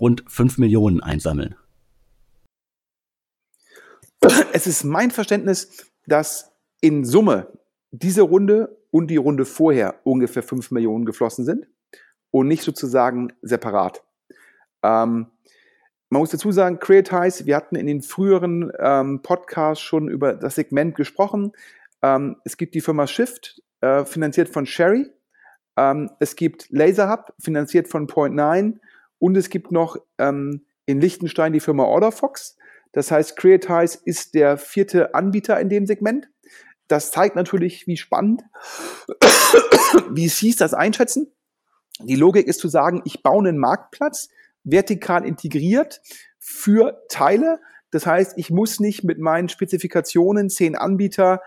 rund 0.00 0.24
5 0.26 0.58
Millionen 0.58 1.00
einsammeln. 1.00 1.54
Es 4.52 4.66
ist 4.66 4.82
mein 4.82 5.12
Verständnis, 5.12 5.86
dass 6.06 6.52
in 6.80 7.04
Summe 7.04 7.46
diese 8.02 8.22
Runde 8.22 8.76
und 8.90 9.08
die 9.08 9.16
Runde 9.16 9.44
vorher 9.44 10.00
ungefähr 10.04 10.42
5 10.42 10.70
Millionen 10.70 11.04
geflossen 11.04 11.44
sind 11.44 11.66
und 12.30 12.48
nicht 12.48 12.62
sozusagen 12.62 13.32
separat. 13.42 14.02
Ähm, 14.82 15.26
man 16.08 16.20
muss 16.20 16.30
dazu 16.30 16.52
sagen, 16.52 16.78
Creatize, 16.78 17.46
wir 17.46 17.56
hatten 17.56 17.74
in 17.74 17.86
den 17.86 18.02
früheren 18.02 18.70
ähm, 18.78 19.22
Podcasts 19.22 19.82
schon 19.82 20.08
über 20.08 20.34
das 20.34 20.54
Segment 20.54 20.94
gesprochen. 20.94 21.52
Ähm, 22.02 22.36
es 22.44 22.56
gibt 22.56 22.74
die 22.74 22.80
Firma 22.80 23.06
Shift, 23.06 23.60
äh, 23.80 24.04
finanziert 24.04 24.48
von 24.48 24.66
Sherry. 24.66 25.10
Ähm, 25.76 26.10
es 26.20 26.36
gibt 26.36 26.68
LaserHub, 26.70 27.34
finanziert 27.40 27.88
von 27.88 28.06
Point9. 28.06 28.78
Und 29.18 29.36
es 29.36 29.50
gibt 29.50 29.72
noch 29.72 29.96
ähm, 30.18 30.64
in 30.84 31.00
Liechtenstein 31.00 31.52
die 31.52 31.60
Firma 31.60 31.84
OrderFox. 31.84 32.56
Das 32.92 33.10
heißt, 33.10 33.36
Creatize 33.36 33.98
ist 34.04 34.34
der 34.34 34.56
vierte 34.58 35.14
Anbieter 35.14 35.58
in 35.60 35.68
dem 35.68 35.86
Segment. 35.86 36.28
Das 36.88 37.10
zeigt 37.10 37.36
natürlich, 37.36 37.86
wie 37.86 37.96
spannend 37.96 38.42
wie 40.10 40.28
VCs 40.28 40.56
das 40.56 40.74
einschätzen. 40.74 41.32
Die 42.00 42.16
Logik 42.16 42.46
ist 42.46 42.60
zu 42.60 42.68
sagen, 42.68 43.02
ich 43.04 43.22
baue 43.22 43.46
einen 43.46 43.58
Marktplatz, 43.58 44.28
vertikal 44.64 45.24
integriert 45.24 46.02
für 46.38 47.02
Teile. 47.08 47.60
Das 47.90 48.06
heißt, 48.06 48.34
ich 48.36 48.50
muss 48.50 48.80
nicht 48.80 49.04
mit 49.04 49.18
meinen 49.18 49.48
Spezifikationen 49.48 50.50
zehn 50.50 50.76
Anbieter 50.76 51.40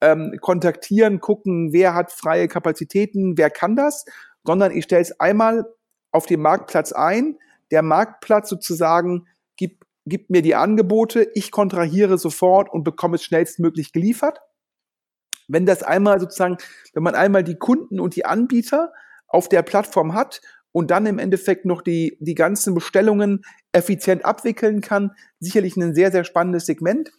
ähm, 0.00 0.36
kontaktieren, 0.40 1.20
gucken, 1.20 1.72
wer 1.72 1.94
hat 1.94 2.12
freie 2.12 2.48
Kapazitäten, 2.48 3.38
wer 3.38 3.48
kann 3.48 3.76
das, 3.76 4.04
sondern 4.44 4.72
ich 4.72 4.84
stelle 4.84 5.02
es 5.02 5.18
einmal 5.20 5.64
auf 6.10 6.26
dem 6.26 6.42
Marktplatz 6.42 6.92
ein. 6.92 7.38
Der 7.70 7.82
Marktplatz 7.82 8.50
sozusagen 8.50 9.26
gibt, 9.56 9.84
gibt 10.04 10.28
mir 10.28 10.42
die 10.42 10.54
Angebote, 10.54 11.30
ich 11.34 11.50
kontrahiere 11.50 12.18
sofort 12.18 12.70
und 12.70 12.84
bekomme 12.84 13.16
es 13.16 13.24
schnellstmöglich 13.24 13.92
geliefert. 13.92 14.40
Wenn 15.48 15.66
das 15.66 15.82
einmal 15.82 16.20
sozusagen, 16.20 16.58
wenn 16.92 17.02
man 17.02 17.14
einmal 17.14 17.44
die 17.44 17.56
Kunden 17.56 18.00
und 18.00 18.16
die 18.16 18.24
Anbieter 18.24 18.92
auf 19.28 19.48
der 19.48 19.62
Plattform 19.62 20.14
hat 20.14 20.40
und 20.72 20.90
dann 20.90 21.06
im 21.06 21.18
Endeffekt 21.18 21.64
noch 21.66 21.82
die, 21.82 22.16
die 22.20 22.34
ganzen 22.34 22.74
Bestellungen 22.74 23.44
effizient 23.72 24.24
abwickeln 24.24 24.80
kann, 24.80 25.12
sicherlich 25.40 25.76
ein 25.76 25.94
sehr, 25.94 26.10
sehr 26.10 26.24
spannendes 26.24 26.66
Segment. 26.66 27.10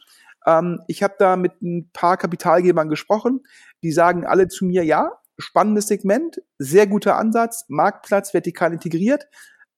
Ähm, 0.45 0.81
ich 0.87 1.03
habe 1.03 1.15
da 1.17 1.35
mit 1.35 1.61
ein 1.61 1.89
paar 1.93 2.17
Kapitalgebern 2.17 2.89
gesprochen, 2.89 3.41
die 3.83 3.91
sagen 3.91 4.25
alle 4.25 4.47
zu 4.47 4.65
mir, 4.65 4.83
ja, 4.83 5.11
spannendes 5.37 5.87
Segment, 5.87 6.41
sehr 6.57 6.87
guter 6.87 7.17
Ansatz, 7.17 7.65
Marktplatz 7.67 8.33
vertikal 8.33 8.73
integriert, 8.73 9.27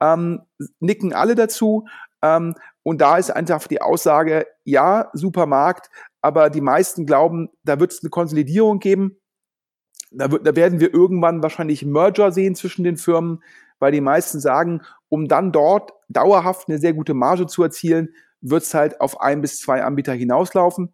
ähm, 0.01 0.41
nicken 0.79 1.13
alle 1.13 1.35
dazu. 1.35 1.87
Ähm, 2.21 2.55
und 2.83 3.01
da 3.01 3.17
ist 3.17 3.31
einfach 3.31 3.67
die 3.67 3.81
Aussage, 3.81 4.47
ja, 4.63 5.09
super 5.13 5.45
Markt, 5.45 5.89
aber 6.27 6.49
die 6.49 6.61
meisten 6.61 7.05
glauben, 7.05 7.49
da 7.63 7.79
wird 7.79 7.93
es 7.93 8.03
eine 8.03 8.09
Konsolidierung 8.09 8.79
geben. 8.79 9.17
Da, 10.11 10.29
wird, 10.29 10.45
da 10.45 10.57
werden 10.57 10.81
wir 10.81 10.93
irgendwann 10.93 11.41
wahrscheinlich 11.41 11.85
Merger 11.85 12.33
sehen 12.33 12.53
zwischen 12.53 12.83
den 12.83 12.97
Firmen, 12.97 13.41
weil 13.79 13.93
die 13.93 14.01
meisten 14.01 14.41
sagen, 14.41 14.81
um 15.07 15.29
dann 15.29 15.53
dort 15.53 15.93
dauerhaft 16.09 16.67
eine 16.67 16.79
sehr 16.79 16.93
gute 16.93 17.13
Marge 17.13 17.47
zu 17.47 17.63
erzielen, 17.63 18.09
wird 18.41 18.63
es 18.63 18.73
halt 18.73 18.99
auf 18.99 19.21
ein 19.21 19.39
bis 19.39 19.57
zwei 19.57 19.83
Anbieter 19.83 20.13
hinauslaufen. 20.13 20.93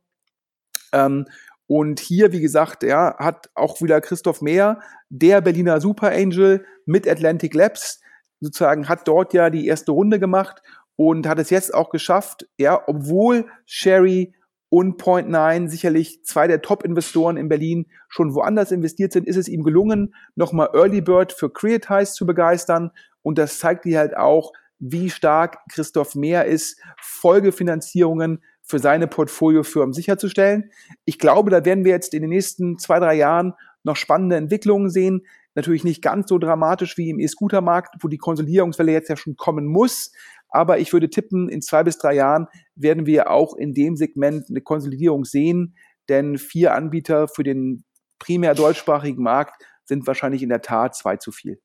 Ähm, 0.92 1.26
und 1.66 2.00
hier, 2.00 2.32
wie 2.32 2.42
gesagt, 2.42 2.84
ja, 2.84 3.16
hat 3.18 3.50
auch 3.56 3.82
wieder 3.82 4.02
Christoph 4.02 4.42
Mehr, 4.42 4.82
der 5.10 5.42
Berliner 5.42 5.82
Super 5.82 6.12
Angel 6.12 6.64
mit 6.86 7.08
Atlantic 7.08 7.56
Labs, 7.56 8.02
sozusagen 8.40 8.88
hat 8.88 9.08
dort 9.08 9.34
ja 9.34 9.50
die 9.50 9.66
erste 9.66 9.94
Runde 9.94 10.20
gemacht 10.20 10.62
und 10.96 11.28
hat 11.28 11.40
es 11.40 11.50
jetzt 11.50 11.74
auch 11.74 11.90
geschafft, 11.90 12.48
ja, 12.58 12.80
obwohl 12.86 13.48
Sherry 13.66 14.36
und 14.74 15.00
Point9 15.00 15.70
sicherlich 15.70 16.24
zwei 16.24 16.48
der 16.48 16.64
Top-Investoren 16.64 17.38
in 17.38 17.48
Berlin 17.48 17.86
schon 18.10 18.34
woanders 18.34 18.72
investiert 18.72 19.12
sind, 19.14 19.28
ist 19.28 19.36
es 19.36 19.48
ihm 19.48 19.62
gelungen, 19.62 20.16
nochmal 20.34 20.72
Early 20.74 21.02
Bird 21.02 21.32
für 21.32 21.52
Creatize 21.52 22.14
zu 22.14 22.26
begeistern. 22.26 22.90
Und 23.22 23.38
das 23.38 23.60
zeigt 23.60 23.86
dir 23.86 24.00
halt 24.00 24.18
auch, 24.18 24.52
wie 24.80 25.12
stark 25.12 25.60
Christoph 25.72 26.16
Mehr 26.16 26.46
ist, 26.46 26.82
Folgefinanzierungen 26.98 28.42
für 28.64 28.80
seine 28.80 29.06
Portfoliofirmen 29.06 29.94
sicherzustellen. 29.94 30.72
Ich 31.06 31.20
glaube, 31.20 31.52
da 31.52 31.64
werden 31.66 31.86
wir 31.86 31.92
jetzt 31.92 32.16
in 32.16 32.22
den 32.22 32.32
nächsten 32.32 32.80
zwei, 32.80 32.98
drei 32.98 33.14
Jahren 33.14 33.54
noch 33.84 33.96
spannende 33.96 34.38
Entwicklungen 34.38 34.90
sehen. 34.90 35.28
Natürlich 35.54 35.84
nicht 35.84 36.02
ganz 36.02 36.30
so 36.30 36.40
dramatisch 36.40 36.98
wie 36.98 37.12
im 37.12 37.20
E-Scooter-Markt, 37.20 37.98
wo 38.02 38.08
die 38.08 38.18
Konsolidierungswelle 38.18 38.92
jetzt 38.92 39.10
ja 39.10 39.18
schon 39.18 39.36
kommen 39.36 39.68
muss. 39.68 40.12
Aber 40.54 40.78
ich 40.78 40.94
würde 40.94 41.10
tippen, 41.10 41.50
in 41.50 41.62
zwei 41.62 41.84
bis 41.84 41.98
drei 41.98 42.14
Jahren 42.14 42.48
werden 42.76 43.08
wir 43.08 43.32
auch 43.32 43.56
in 43.56 43.74
dem 43.74 43.98
Segment 43.98 44.46
eine 44.50 44.62
Konsolidierung 44.62 45.26
sehen, 45.26 45.76
denn 46.10 46.38
vier 46.38 46.76
Anbieter 46.76 47.28
für 47.28 47.44
den 47.44 47.84
primär 48.20 48.54
deutschsprachigen 48.54 49.22
Markt 49.24 49.64
sind 49.84 50.06
wahrscheinlich 50.06 50.44
in 50.44 50.50
der 50.50 50.62
Tat 50.62 50.96
zwei 50.96 51.18
zu 51.18 51.32
viel. 51.32 51.60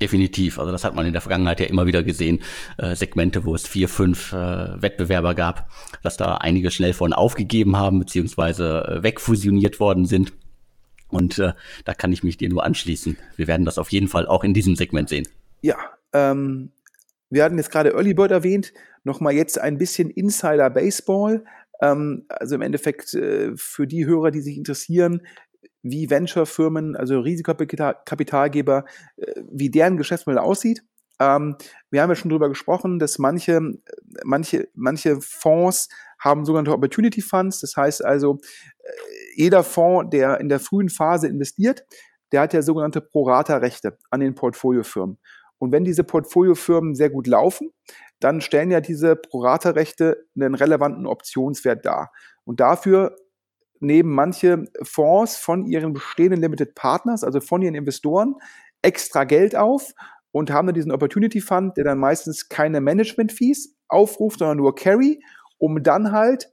Definitiv. 0.00 0.58
Also 0.58 0.70
das 0.70 0.84
hat 0.84 0.94
man 0.94 1.06
in 1.06 1.12
der 1.12 1.22
Vergangenheit 1.22 1.60
ja 1.60 1.66
immer 1.66 1.86
wieder 1.86 2.02
gesehen. 2.02 2.40
Äh, 2.78 2.94
Segmente, 2.94 3.44
wo 3.44 3.54
es 3.54 3.66
vier, 3.66 3.88
fünf 3.88 4.32
äh, 4.32 4.82
Wettbewerber 4.82 5.34
gab, 5.34 5.70
dass 6.02 6.16
da 6.16 6.36
einige 6.36 6.70
schnell 6.70 6.92
von 6.92 7.12
aufgegeben 7.12 7.76
haben, 7.76 7.98
beziehungsweise 7.98 8.84
äh, 8.86 9.02
wegfusioniert 9.02 9.80
worden 9.80 10.06
sind. 10.06 10.32
Und 11.08 11.38
äh, 11.38 11.52
da 11.84 11.94
kann 11.94 12.12
ich 12.12 12.22
mich 12.22 12.36
dir 12.36 12.48
nur 12.48 12.64
anschließen. 12.64 13.16
Wir 13.36 13.46
werden 13.46 13.66
das 13.66 13.78
auf 13.78 13.92
jeden 13.92 14.08
Fall 14.08 14.26
auch 14.26 14.44
in 14.44 14.54
diesem 14.54 14.76
Segment 14.76 15.08
sehen. 15.08 15.28
Ja, 15.60 15.76
ähm, 16.14 16.70
wir 17.34 17.42
hatten 17.44 17.58
jetzt 17.58 17.70
gerade 17.70 17.90
Early 17.90 18.14
Bird 18.14 18.30
erwähnt, 18.30 18.72
nochmal 19.02 19.34
jetzt 19.34 19.60
ein 19.60 19.76
bisschen 19.76 20.08
Insider 20.10 20.70
Baseball. 20.70 21.44
Ähm, 21.80 22.26
also 22.28 22.54
im 22.54 22.62
Endeffekt 22.62 23.12
äh, 23.14 23.52
für 23.56 23.86
die 23.86 24.06
Hörer, 24.06 24.30
die 24.30 24.40
sich 24.40 24.56
interessieren, 24.56 25.20
wie 25.82 26.08
Venture-Firmen, 26.08 26.94
also 26.96 27.18
Risikokapitalgeber, 27.18 28.84
äh, 29.16 29.42
wie 29.50 29.68
deren 29.68 29.96
Geschäftsmodell 29.96 30.38
aussieht. 30.38 30.84
Ähm, 31.20 31.56
wir 31.90 32.02
haben 32.02 32.10
ja 32.10 32.14
schon 32.14 32.28
darüber 32.28 32.48
gesprochen, 32.48 33.00
dass 33.00 33.18
manche, 33.18 33.60
manche, 34.24 34.68
manche 34.74 35.20
Fonds 35.20 35.88
haben 36.20 36.44
sogenannte 36.44 36.72
Opportunity 36.72 37.20
Funds. 37.20 37.60
Das 37.60 37.76
heißt 37.76 38.04
also, 38.04 38.38
äh, 38.78 38.90
jeder 39.36 39.64
Fonds, 39.64 40.10
der 40.10 40.40
in 40.40 40.48
der 40.48 40.60
frühen 40.60 40.88
Phase 40.88 41.26
investiert, 41.26 41.84
der 42.30 42.42
hat 42.42 42.54
ja 42.54 42.62
sogenannte 42.62 43.00
Pro-Rata-Rechte 43.00 43.98
an 44.10 44.20
den 44.20 44.34
Portfoliofirmen. 44.36 45.18
Und 45.64 45.72
wenn 45.72 45.84
diese 45.84 46.04
Portfoliofirmen 46.04 46.94
sehr 46.94 47.10
gut 47.10 47.26
laufen, 47.26 47.70
dann 48.20 48.40
stellen 48.40 48.70
ja 48.70 48.80
diese 48.80 49.16
Pro-Rata-Rechte 49.16 50.26
einen 50.36 50.54
relevanten 50.54 51.06
Optionswert 51.06 51.84
dar. 51.84 52.12
Und 52.44 52.60
dafür 52.60 53.16
nehmen 53.80 54.10
manche 54.10 54.64
Fonds 54.82 55.36
von 55.36 55.66
ihren 55.66 55.92
bestehenden 55.92 56.40
Limited 56.40 56.74
Partners, 56.74 57.24
also 57.24 57.40
von 57.40 57.62
ihren 57.62 57.74
Investoren, 57.74 58.34
extra 58.82 59.24
Geld 59.24 59.56
auf 59.56 59.92
und 60.32 60.50
haben 60.50 60.66
dann 60.66 60.74
diesen 60.74 60.92
Opportunity 60.92 61.40
Fund, 61.40 61.76
der 61.76 61.84
dann 61.84 61.98
meistens 61.98 62.48
keine 62.48 62.80
Management 62.80 63.32
Fees 63.32 63.74
aufruft, 63.88 64.40
sondern 64.40 64.58
nur 64.58 64.74
Carry, 64.74 65.22
um 65.58 65.82
dann 65.82 66.12
halt 66.12 66.50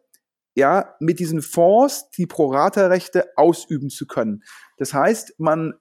ja 0.56 0.96
mit 1.00 1.20
diesen 1.20 1.42
Fonds 1.42 2.10
die 2.12 2.28
Pro-Rata-Rechte 2.28 3.30
ausüben 3.36 3.90
zu 3.90 4.08
können. 4.08 4.44
Das 4.78 4.94
heißt, 4.94 5.36
man 5.38 5.74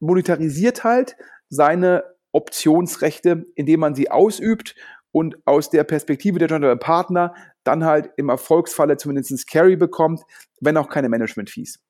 monetarisiert 0.00 0.84
halt 0.84 1.16
seine 1.48 2.04
Optionsrechte, 2.32 3.46
indem 3.54 3.80
man 3.80 3.94
sie 3.94 4.10
ausübt 4.10 4.74
und 5.12 5.36
aus 5.46 5.70
der 5.70 5.84
Perspektive 5.84 6.38
der 6.38 6.48
Joint 6.48 6.80
Partner 6.80 7.34
dann 7.64 7.84
halt 7.84 8.10
im 8.16 8.28
Erfolgsfalle 8.28 8.96
zumindest 8.96 9.48
Carry 9.48 9.76
bekommt, 9.76 10.22
wenn 10.60 10.76
auch 10.76 10.88
keine 10.88 11.08
Management-Fees. 11.08 11.80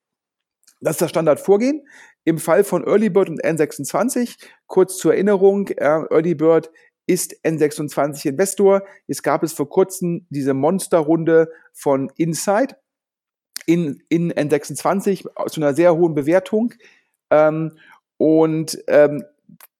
Das 0.81 0.93
ist 0.93 1.03
das 1.03 1.11
Standardvorgehen. 1.11 1.87
Im 2.25 2.39
Fall 2.39 2.63
von 2.63 2.87
Early 2.87 3.11
Bird 3.11 3.29
und 3.29 3.43
N26, 3.43 4.37
kurz 4.67 4.97
zur 4.97 5.15
Erinnerung, 5.15 5.69
Early 5.69 6.35
Bird 6.35 6.71
ist 7.07 7.35
N26 7.45 8.29
Investor. 8.29 8.83
Es 9.07 9.23
gab 9.23 9.43
es 9.43 9.53
vor 9.53 9.69
kurzem 9.69 10.27
diese 10.29 10.55
Monsterrunde 10.55 11.51
von 11.73 12.13
Insight 12.17 12.77
in, 13.67 14.03
in 14.09 14.33
N26 14.33 15.49
zu 15.49 15.61
einer 15.61 15.75
sehr 15.75 15.97
hohen 15.97 16.15
Bewertung. 16.15 16.75
Ähm, 17.31 17.79
und 18.19 18.79
ähm, 18.89 19.25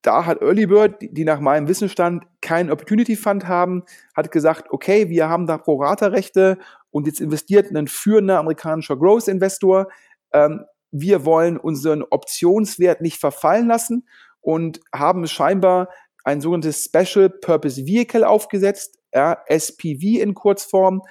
da 0.03 0.27
hat 0.27 0.41
Early 0.43 0.67
Bird, 0.67 0.97
die 1.01 1.25
nach 1.25 1.41
meinem 1.41 1.69
Wissensstand 1.69 2.25
keinen 2.41 2.71
Opportunity 2.71 3.17
Fund 3.17 3.49
haben, 3.49 3.85
hat 4.17 4.31
gesagt, 4.31 4.71
okay, 4.71 5.09
wir 5.09 5.29
haben 5.29 5.47
da 5.47 5.59
Pro-Rata-Rechte 5.59 6.59
und 6.91 7.07
jetzt 7.07 7.21
investiert 7.21 7.75
ein 7.75 7.89
führender 7.89 8.39
amerikanischer 8.39 8.97
Growth-Investor. 8.97 9.89
Ähm, 10.33 10.65
wir 10.91 11.25
wollen 11.25 11.59
unseren 11.59 12.03
Optionswert 12.03 13.01
nicht 13.01 13.19
verfallen 13.19 13.67
lassen 13.67 14.07
und 14.41 14.81
haben 14.95 15.27
scheinbar 15.27 15.89
ein 16.25 16.41
sogenanntes 16.41 16.85
Special 16.85 17.29
Purpose 17.29 17.85
Vehicle 17.87 18.27
aufgesetzt, 18.27 18.99
ja, 19.13 19.39
SPV 19.49 20.21
in 20.21 20.35
Kurzform, 20.35 21.03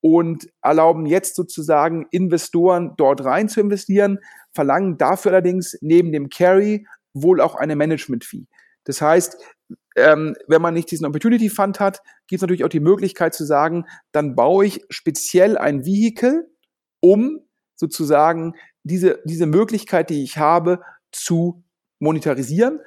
und 0.00 0.48
erlauben 0.62 1.04
jetzt 1.04 1.34
sozusagen 1.34 2.06
Investoren 2.12 2.94
dort 2.96 3.24
rein 3.24 3.48
zu 3.48 3.60
investieren, 3.60 4.20
verlangen 4.52 4.98
dafür 4.98 5.32
allerdings 5.32 5.76
neben 5.80 6.12
dem 6.12 6.28
Carry 6.28 6.86
wohl 7.22 7.40
auch 7.40 7.54
eine 7.54 7.76
Management-Fee. 7.76 8.46
Das 8.84 9.00
heißt, 9.00 9.36
ähm, 9.96 10.36
wenn 10.46 10.62
man 10.62 10.74
nicht 10.74 10.90
diesen 10.90 11.06
Opportunity 11.06 11.50
Fund 11.50 11.80
hat, 11.80 12.02
gibt 12.28 12.38
es 12.38 12.42
natürlich 12.42 12.64
auch 12.64 12.68
die 12.68 12.80
Möglichkeit 12.80 13.34
zu 13.34 13.44
sagen, 13.44 13.86
dann 14.12 14.36
baue 14.36 14.66
ich 14.66 14.84
speziell 14.90 15.58
ein 15.58 15.84
Vehikel, 15.84 16.48
um 17.00 17.40
sozusagen 17.74 18.54
diese, 18.84 19.20
diese 19.24 19.46
Möglichkeit, 19.46 20.10
die 20.10 20.22
ich 20.22 20.38
habe, 20.38 20.82
zu 21.12 21.64
monetarisieren. 21.98 22.80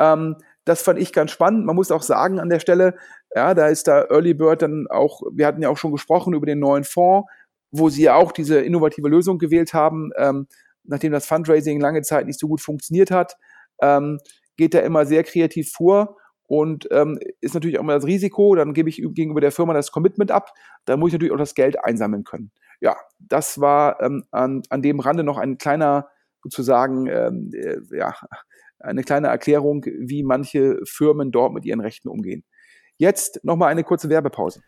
Ähm, 0.00 0.36
das 0.64 0.82
fand 0.82 0.98
ich 0.98 1.12
ganz 1.12 1.30
spannend. 1.30 1.66
Man 1.66 1.76
muss 1.76 1.90
auch 1.90 2.02
sagen 2.02 2.40
an 2.40 2.48
der 2.48 2.60
Stelle, 2.60 2.96
ja, 3.34 3.54
da 3.54 3.68
ist 3.68 3.86
da 3.86 4.04
Early 4.04 4.34
Bird 4.34 4.62
dann 4.62 4.86
auch, 4.88 5.22
wir 5.32 5.46
hatten 5.46 5.62
ja 5.62 5.68
auch 5.68 5.76
schon 5.76 5.92
gesprochen 5.92 6.34
über 6.34 6.46
den 6.46 6.58
neuen 6.58 6.84
Fonds, 6.84 7.28
wo 7.70 7.90
sie 7.90 8.04
ja 8.04 8.14
auch 8.14 8.32
diese 8.32 8.60
innovative 8.60 9.08
Lösung 9.08 9.38
gewählt 9.38 9.74
haben, 9.74 10.10
ähm, 10.16 10.46
nachdem 10.84 11.12
das 11.12 11.26
Fundraising 11.26 11.80
lange 11.80 12.02
Zeit 12.02 12.26
nicht 12.26 12.40
so 12.40 12.48
gut 12.48 12.60
funktioniert 12.60 13.10
hat 13.10 13.36
ähm, 13.84 14.18
geht 14.56 14.74
er 14.74 14.82
immer 14.84 15.06
sehr 15.06 15.24
kreativ 15.24 15.72
vor 15.72 16.16
und 16.46 16.88
ähm, 16.90 17.18
ist 17.40 17.54
natürlich 17.54 17.78
auch 17.78 17.82
immer 17.82 17.94
das 17.94 18.06
Risiko, 18.06 18.54
dann 18.54 18.74
gebe 18.74 18.88
ich 18.88 19.02
gegenüber 19.12 19.40
der 19.40 19.52
Firma 19.52 19.72
das 19.72 19.90
Commitment 19.90 20.30
ab, 20.30 20.50
dann 20.84 21.00
muss 21.00 21.08
ich 21.08 21.14
natürlich 21.14 21.32
auch 21.32 21.38
das 21.38 21.54
Geld 21.54 21.82
einsammeln 21.82 22.24
können. 22.24 22.50
Ja, 22.80 22.96
das 23.18 23.60
war 23.60 24.00
ähm, 24.00 24.24
an, 24.30 24.62
an 24.68 24.82
dem 24.82 25.00
Rande 25.00 25.24
noch 25.24 25.38
ein 25.38 25.58
kleiner, 25.58 26.08
sozusagen, 26.42 27.06
ähm, 27.06 27.50
äh, 27.54 27.78
ja, 27.96 28.14
eine 28.78 29.02
kleine 29.02 29.28
Erklärung, 29.28 29.84
wie 29.84 30.22
manche 30.22 30.78
Firmen 30.84 31.30
dort 31.32 31.54
mit 31.54 31.64
ihren 31.64 31.80
Rechten 31.80 32.08
umgehen. 32.08 32.44
Jetzt 32.98 33.42
nochmal 33.42 33.70
eine 33.70 33.82
kurze 33.82 34.08
Werbepause. 34.08 34.60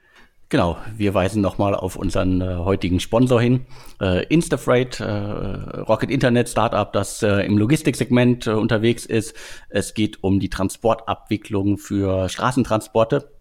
Genau, 0.48 0.76
wir 0.96 1.12
weisen 1.12 1.42
nochmal 1.42 1.74
auf 1.74 1.96
unseren 1.96 2.40
äh, 2.40 2.54
heutigen 2.58 3.00
Sponsor 3.00 3.40
hin. 3.40 3.66
Äh, 4.00 4.26
Instafreight, 4.26 5.00
äh, 5.00 5.04
Rocket 5.04 6.08
Internet 6.08 6.48
Startup, 6.48 6.92
das 6.92 7.20
äh, 7.24 7.44
im 7.44 7.58
Logistiksegment 7.58 8.46
äh, 8.46 8.50
unterwegs 8.50 9.06
ist. 9.06 9.34
Es 9.70 9.92
geht 9.92 10.22
um 10.22 10.38
die 10.38 10.48
Transportabwicklung 10.48 11.78
für 11.78 12.28
Straßentransporte. 12.28 13.32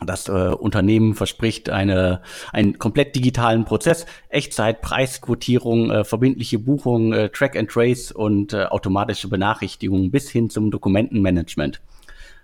Das 0.00 0.28
äh, 0.28 0.32
Unternehmen 0.32 1.14
verspricht 1.14 1.68
eine, 1.68 2.22
einen 2.50 2.78
komplett 2.78 3.14
digitalen 3.14 3.66
Prozess, 3.66 4.06
Echtzeit, 4.30 4.80
Preisquotierung, 4.80 6.04
verbindliche 6.04 6.58
Buchung, 6.60 7.12
Track 7.32 7.56
and 7.56 7.68
Trace 7.68 8.12
und 8.12 8.54
automatische 8.54 9.28
Benachrichtigungen 9.28 10.12
bis 10.12 10.30
hin 10.30 10.50
zum 10.50 10.70
Dokumentenmanagement. 10.70 11.80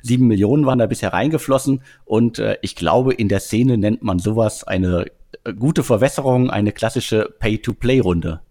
Sieben 0.07 0.27
Millionen 0.27 0.67
waren 0.67 0.79
da 0.79 0.87
bisher 0.87 1.14
reingeflossen 1.14 1.83
und 2.05 2.38
äh, 2.38 2.59
ich 2.61 2.77
glaube, 2.77 3.14
in 3.14 3.31
der 3.31 3.40
Szene 3.40 3.79
nennt 3.79 4.03
man 4.03 4.19
sowas 4.19 4.62
eine 4.62 5.07
äh, 5.45 5.55
gute 5.55 5.83
Verwässerung, 5.83 6.51
eine 6.51 6.73
klassische 6.73 7.35
Pay-to-Play-Runde. 7.38 8.43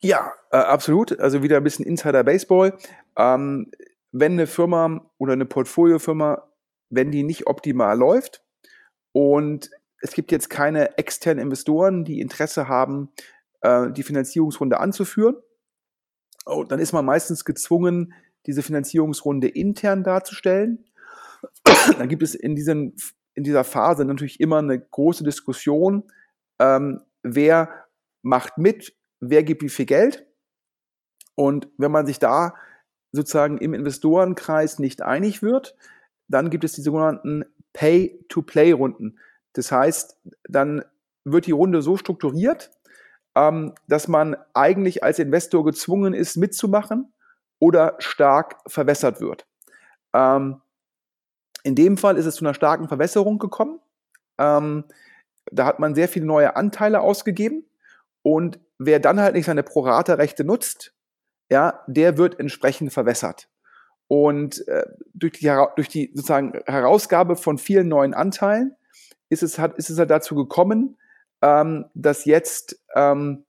Ja, 0.00 0.32
äh, 0.52 0.56
absolut. 0.56 1.20
Also 1.20 1.42
wieder 1.42 1.58
ein 1.58 1.64
bisschen 1.64 1.84
Insider 1.84 2.24
Baseball. 2.24 2.78
Ähm, 3.18 3.70
wenn 4.10 4.32
eine 4.32 4.46
Firma 4.46 5.04
oder 5.18 5.34
eine 5.34 5.44
Portfoliofirma, 5.44 6.48
wenn 6.88 7.10
die 7.10 7.24
nicht 7.24 7.46
optimal 7.46 7.98
läuft 7.98 8.42
und 9.12 9.70
es 10.00 10.12
gibt 10.12 10.32
jetzt 10.32 10.48
keine 10.48 10.96
externen 10.96 11.42
Investoren, 11.42 12.06
die 12.06 12.20
Interesse 12.20 12.68
haben, 12.68 13.10
äh, 13.60 13.90
die 13.90 14.02
Finanzierungsrunde 14.02 14.80
anzuführen, 14.80 15.36
oh, 16.46 16.64
dann 16.64 16.78
ist 16.78 16.94
man 16.94 17.04
meistens 17.04 17.44
gezwungen, 17.44 18.14
diese 18.48 18.62
Finanzierungsrunde 18.62 19.46
intern 19.46 20.02
darzustellen. 20.02 20.84
dann 21.98 22.08
gibt 22.08 22.22
es 22.22 22.34
in, 22.34 22.56
diesen, 22.56 22.96
in 23.34 23.44
dieser 23.44 23.62
Phase 23.62 24.06
natürlich 24.06 24.40
immer 24.40 24.58
eine 24.58 24.80
große 24.80 25.22
Diskussion, 25.22 26.10
ähm, 26.58 27.02
wer 27.22 27.84
macht 28.22 28.56
mit, 28.56 28.96
wer 29.20 29.44
gibt 29.44 29.62
wie 29.62 29.68
viel 29.68 29.84
Geld. 29.84 30.26
Und 31.34 31.68
wenn 31.76 31.92
man 31.92 32.06
sich 32.06 32.18
da 32.18 32.54
sozusagen 33.12 33.58
im 33.58 33.74
Investorenkreis 33.74 34.78
nicht 34.78 35.02
einig 35.02 35.42
wird, 35.42 35.76
dann 36.26 36.48
gibt 36.48 36.64
es 36.64 36.72
die 36.72 36.82
sogenannten 36.82 37.44
Pay-to-Play-Runden. 37.74 39.18
Das 39.52 39.70
heißt, 39.70 40.18
dann 40.48 40.82
wird 41.24 41.46
die 41.46 41.52
Runde 41.52 41.82
so 41.82 41.98
strukturiert, 41.98 42.70
ähm, 43.34 43.74
dass 43.88 44.08
man 44.08 44.36
eigentlich 44.54 45.04
als 45.04 45.18
Investor 45.18 45.64
gezwungen 45.64 46.14
ist, 46.14 46.36
mitzumachen 46.36 47.12
oder 47.58 47.96
stark 47.98 48.58
verwässert 48.66 49.20
wird. 49.20 49.46
Ähm, 50.14 50.60
in 51.64 51.74
dem 51.74 51.96
Fall 51.96 52.16
ist 52.16 52.26
es 52.26 52.36
zu 52.36 52.44
einer 52.44 52.54
starken 52.54 52.88
Verwässerung 52.88 53.38
gekommen. 53.38 53.80
Ähm, 54.38 54.84
da 55.50 55.66
hat 55.66 55.78
man 55.78 55.94
sehr 55.94 56.08
viele 56.08 56.26
neue 56.26 56.56
Anteile 56.56 57.00
ausgegeben 57.00 57.64
und 58.22 58.60
wer 58.78 59.00
dann 59.00 59.20
halt 59.20 59.34
nicht 59.34 59.46
seine 59.46 59.62
Prorata-Rechte 59.62 60.44
nutzt, 60.44 60.94
ja, 61.50 61.82
der 61.86 62.18
wird 62.18 62.38
entsprechend 62.38 62.92
verwässert. 62.92 63.48
Und 64.06 64.66
äh, 64.68 64.86
durch, 65.12 65.34
die, 65.34 65.52
durch 65.76 65.88
die 65.88 66.10
sozusagen 66.14 66.60
Herausgabe 66.66 67.36
von 67.36 67.58
vielen 67.58 67.88
neuen 67.88 68.14
Anteilen 68.14 68.74
ist 69.28 69.42
es, 69.42 69.58
hat, 69.58 69.76
ist 69.76 69.90
es 69.90 69.98
halt 69.98 70.10
dazu 70.10 70.34
gekommen, 70.34 70.96
ähm, 71.42 71.86
dass 71.94 72.24
jetzt 72.24 72.82
ähm, 72.94 73.44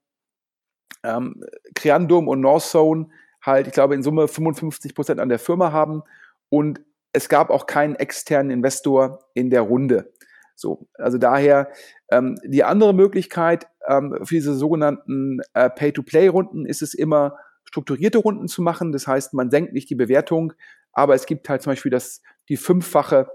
ähm, 1.03 1.43
Creandum 1.75 2.27
und 2.27 2.41
Northzone 2.41 3.09
halt, 3.41 3.67
ich 3.67 3.73
glaube, 3.73 3.95
in 3.95 4.03
Summe 4.03 4.27
55 4.27 4.95
Prozent 4.95 5.19
an 5.19 5.29
der 5.29 5.39
Firma 5.39 5.71
haben 5.71 6.03
und 6.49 6.81
es 7.13 7.29
gab 7.29 7.49
auch 7.49 7.65
keinen 7.65 7.95
externen 7.95 8.51
Investor 8.51 9.19
in 9.33 9.49
der 9.49 9.61
Runde. 9.61 10.13
So, 10.55 10.87
also 10.95 11.17
daher 11.17 11.69
ähm, 12.11 12.37
die 12.43 12.63
andere 12.63 12.93
Möglichkeit 12.93 13.67
ähm, 13.87 14.19
für 14.23 14.35
diese 14.35 14.55
sogenannten 14.55 15.39
äh, 15.53 15.69
Pay-to-Play-Runden 15.69 16.65
ist 16.65 16.81
es 16.81 16.93
immer 16.93 17.37
strukturierte 17.63 18.17
Runden 18.17 18.47
zu 18.47 18.61
machen. 18.61 18.91
Das 18.91 19.07
heißt, 19.07 19.33
man 19.33 19.51
senkt 19.51 19.73
nicht 19.73 19.89
die 19.89 19.95
Bewertung, 19.95 20.53
aber 20.91 21.15
es 21.15 21.25
gibt 21.25 21.47
halt 21.49 21.61
zum 21.61 21.71
Beispiel 21.71 21.91
das, 21.91 22.21
die 22.49 22.57
fünffache 22.57 23.29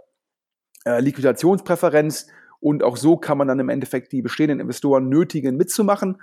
äh, 0.84 1.00
Liquidationspräferenz 1.00 2.26
und 2.60 2.82
auch 2.82 2.96
so 2.96 3.16
kann 3.16 3.38
man 3.38 3.48
dann 3.48 3.60
im 3.60 3.68
Endeffekt 3.68 4.12
die 4.12 4.22
bestehenden 4.22 4.60
Investoren 4.60 5.08
nötigen, 5.08 5.56
mitzumachen. 5.56 6.20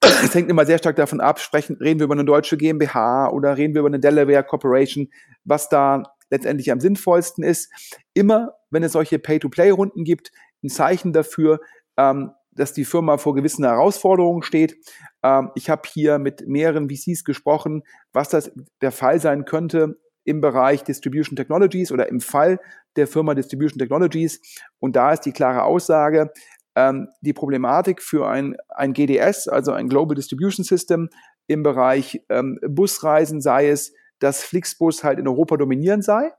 Es 0.00 0.34
hängt 0.34 0.50
immer 0.50 0.66
sehr 0.66 0.78
stark 0.78 0.96
davon 0.96 1.20
ab, 1.20 1.40
sprechen, 1.40 1.76
reden 1.76 2.00
wir 2.00 2.04
über 2.04 2.14
eine 2.14 2.24
deutsche 2.24 2.56
GmbH 2.56 3.30
oder 3.30 3.56
reden 3.56 3.74
wir 3.74 3.80
über 3.80 3.88
eine 3.88 4.00
Delaware 4.00 4.44
Corporation, 4.44 5.08
was 5.44 5.68
da 5.68 6.02
letztendlich 6.30 6.72
am 6.72 6.80
sinnvollsten 6.80 7.44
ist. 7.44 7.70
Immer, 8.14 8.54
wenn 8.70 8.82
es 8.82 8.92
solche 8.92 9.18
Pay-to-Play-Runden 9.18 10.04
gibt, 10.04 10.32
ein 10.62 10.70
Zeichen 10.70 11.12
dafür, 11.12 11.60
ähm, 11.96 12.32
dass 12.52 12.72
die 12.72 12.84
Firma 12.84 13.18
vor 13.18 13.34
gewissen 13.34 13.64
Herausforderungen 13.64 14.42
steht. 14.42 14.76
Ähm, 15.22 15.50
ich 15.54 15.70
habe 15.70 15.82
hier 15.86 16.18
mit 16.18 16.46
mehreren 16.48 16.88
VCs 16.88 17.24
gesprochen, 17.24 17.82
was 18.12 18.28
das 18.30 18.50
der 18.80 18.92
Fall 18.92 19.20
sein 19.20 19.44
könnte 19.44 19.98
im 20.24 20.40
Bereich 20.40 20.82
Distribution 20.82 21.36
Technologies 21.36 21.92
oder 21.92 22.08
im 22.08 22.20
Fall 22.20 22.58
der 22.96 23.06
Firma 23.06 23.34
Distribution 23.34 23.78
Technologies. 23.78 24.40
Und 24.80 24.96
da 24.96 25.12
ist 25.12 25.20
die 25.20 25.32
klare 25.32 25.62
Aussage, 25.62 26.32
ähm, 26.76 27.08
die 27.22 27.32
Problematik 27.32 28.02
für 28.02 28.28
ein, 28.28 28.56
ein 28.68 28.92
GDS, 28.92 29.48
also 29.48 29.72
ein 29.72 29.88
Global 29.88 30.14
Distribution 30.14 30.62
System 30.64 31.08
im 31.48 31.62
Bereich 31.62 32.22
ähm, 32.28 32.60
Busreisen, 32.68 33.40
sei 33.40 33.68
es, 33.68 33.92
dass 34.18 34.44
Flixbus 34.44 35.02
halt 35.02 35.18
in 35.18 35.26
Europa 35.26 35.56
dominierend 35.56 36.04
sei. 36.04 36.32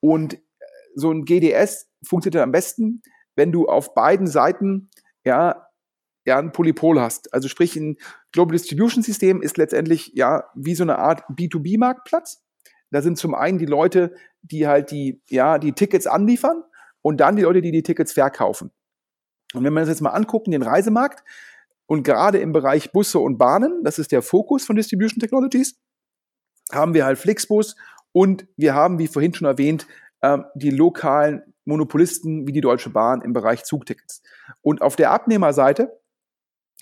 Und 0.00 0.34
äh, 0.34 0.38
so 0.94 1.10
ein 1.10 1.24
GDS 1.24 1.88
funktioniert 2.06 2.42
am 2.42 2.52
besten, 2.52 3.02
wenn 3.34 3.50
du 3.52 3.66
auf 3.66 3.94
beiden 3.94 4.28
Seiten 4.28 4.90
ja, 5.24 5.66
ja 6.24 6.38
ein 6.38 6.52
Polypol 6.52 7.00
hast. 7.00 7.34
Also 7.34 7.48
sprich, 7.48 7.74
ein 7.74 7.96
Global 8.32 8.56
Distribution 8.56 9.02
System 9.02 9.42
ist 9.42 9.56
letztendlich 9.56 10.12
ja 10.14 10.44
wie 10.54 10.74
so 10.74 10.84
eine 10.84 10.98
Art 10.98 11.24
B2B-Marktplatz. 11.30 12.42
Da 12.90 13.02
sind 13.02 13.18
zum 13.18 13.34
einen 13.34 13.58
die 13.58 13.66
Leute, 13.66 14.14
die 14.42 14.68
halt 14.68 14.92
die, 14.92 15.20
ja, 15.28 15.58
die 15.58 15.72
Tickets 15.72 16.06
anliefern 16.06 16.62
und 17.02 17.18
dann 17.18 17.34
die 17.34 17.42
Leute, 17.42 17.60
die 17.60 17.72
die 17.72 17.82
Tickets 17.82 18.12
verkaufen. 18.12 18.70
Und 19.54 19.64
wenn 19.64 19.72
wir 19.72 19.80
uns 19.80 19.88
jetzt 19.88 20.00
mal 20.00 20.10
angucken, 20.10 20.50
den 20.50 20.62
Reisemarkt 20.62 21.24
und 21.86 22.02
gerade 22.02 22.38
im 22.38 22.52
Bereich 22.52 22.92
Busse 22.92 23.18
und 23.18 23.38
Bahnen, 23.38 23.82
das 23.84 23.98
ist 23.98 24.12
der 24.12 24.22
Fokus 24.22 24.64
von 24.64 24.76
Distribution 24.76 25.20
Technologies, 25.20 25.78
haben 26.72 26.94
wir 26.94 27.04
halt 27.04 27.18
Flixbus 27.18 27.76
und 28.12 28.46
wir 28.56 28.74
haben, 28.74 28.98
wie 28.98 29.06
vorhin 29.06 29.34
schon 29.34 29.46
erwähnt, 29.46 29.86
ähm, 30.22 30.44
die 30.54 30.70
lokalen 30.70 31.42
Monopolisten 31.64 32.46
wie 32.46 32.52
die 32.52 32.60
Deutsche 32.60 32.90
Bahn 32.90 33.22
im 33.22 33.32
Bereich 33.32 33.64
Zugtickets. 33.64 34.22
Und 34.62 34.82
auf 34.82 34.96
der 34.96 35.10
Abnehmerseite 35.10 35.98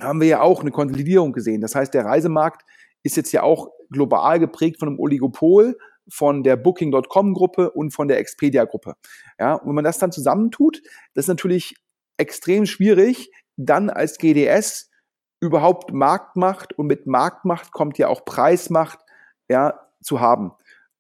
haben 0.01 0.21
wir 0.21 0.29
ja 0.29 0.41
auch 0.41 0.61
eine 0.61 0.71
Konsolidierung 0.71 1.33
gesehen. 1.33 1.61
Das 1.61 1.75
heißt, 1.75 1.93
der 1.95 2.05
Reisemarkt 2.05 2.65
ist 3.03 3.17
jetzt 3.17 3.33
ja 3.33 3.43
auch 3.43 3.71
global 3.91 4.39
geprägt 4.39 4.79
von 4.79 4.89
einem 4.89 4.99
Oligopol 4.99 5.77
von 6.09 6.43
der 6.43 6.57
Booking.com-Gruppe 6.57 7.71
und 7.71 7.91
von 7.91 8.09
der 8.09 8.19
Expedia-Gruppe. 8.19 8.95
Ja, 9.39 9.55
und 9.55 9.69
wenn 9.69 9.75
man 9.75 9.85
das 9.85 9.99
dann 9.99 10.13
zusammentut, 10.13 10.83
das 11.15 11.25
ist 11.25 11.29
natürlich 11.29 11.77
extrem 12.23 12.67
schwierig, 12.67 13.31
dann 13.57 13.91
als 13.91 14.17
GDS 14.17 14.91
überhaupt 15.41 15.93
Marktmacht 15.93 16.73
und 16.79 16.87
mit 16.87 17.07
Marktmacht 17.07 17.73
kommt 17.73 17.99
ja 17.99 18.09
auch 18.09 18.25
Preismacht 18.25 19.01
ja, 19.49 19.79
zu 20.01 20.21
haben. 20.21 20.53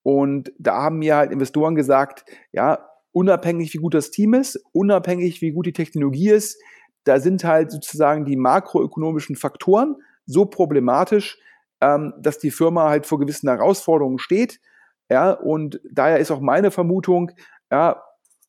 Und 0.02 0.52
da 0.58 0.82
haben 0.82 0.98
mir 0.98 1.16
halt 1.16 1.30
Investoren 1.30 1.76
gesagt, 1.76 2.24
ja, 2.50 2.88
unabhängig 3.12 3.72
wie 3.72 3.78
gut 3.78 3.94
das 3.94 4.10
Team 4.10 4.34
ist, 4.34 4.60
unabhängig 4.72 5.40
wie 5.42 5.52
gut 5.52 5.66
die 5.66 5.72
Technologie 5.72 6.30
ist, 6.30 6.60
da 7.04 7.20
sind 7.20 7.44
halt 7.44 7.70
sozusagen 7.70 8.24
die 8.24 8.36
makroökonomischen 8.36 9.36
Faktoren 9.36 9.96
so 10.26 10.44
problematisch, 10.46 11.38
ähm, 11.80 12.12
dass 12.18 12.38
die 12.38 12.50
Firma 12.50 12.88
halt 12.88 13.06
vor 13.06 13.18
gewissen 13.18 13.48
Herausforderungen 13.48 14.18
steht. 14.18 14.60
Ja, 15.08 15.32
und 15.32 15.80
daher 15.90 16.18
ist 16.18 16.30
auch 16.30 16.40
meine 16.40 16.70
Vermutung, 16.70 17.32
ja, 17.70 18.02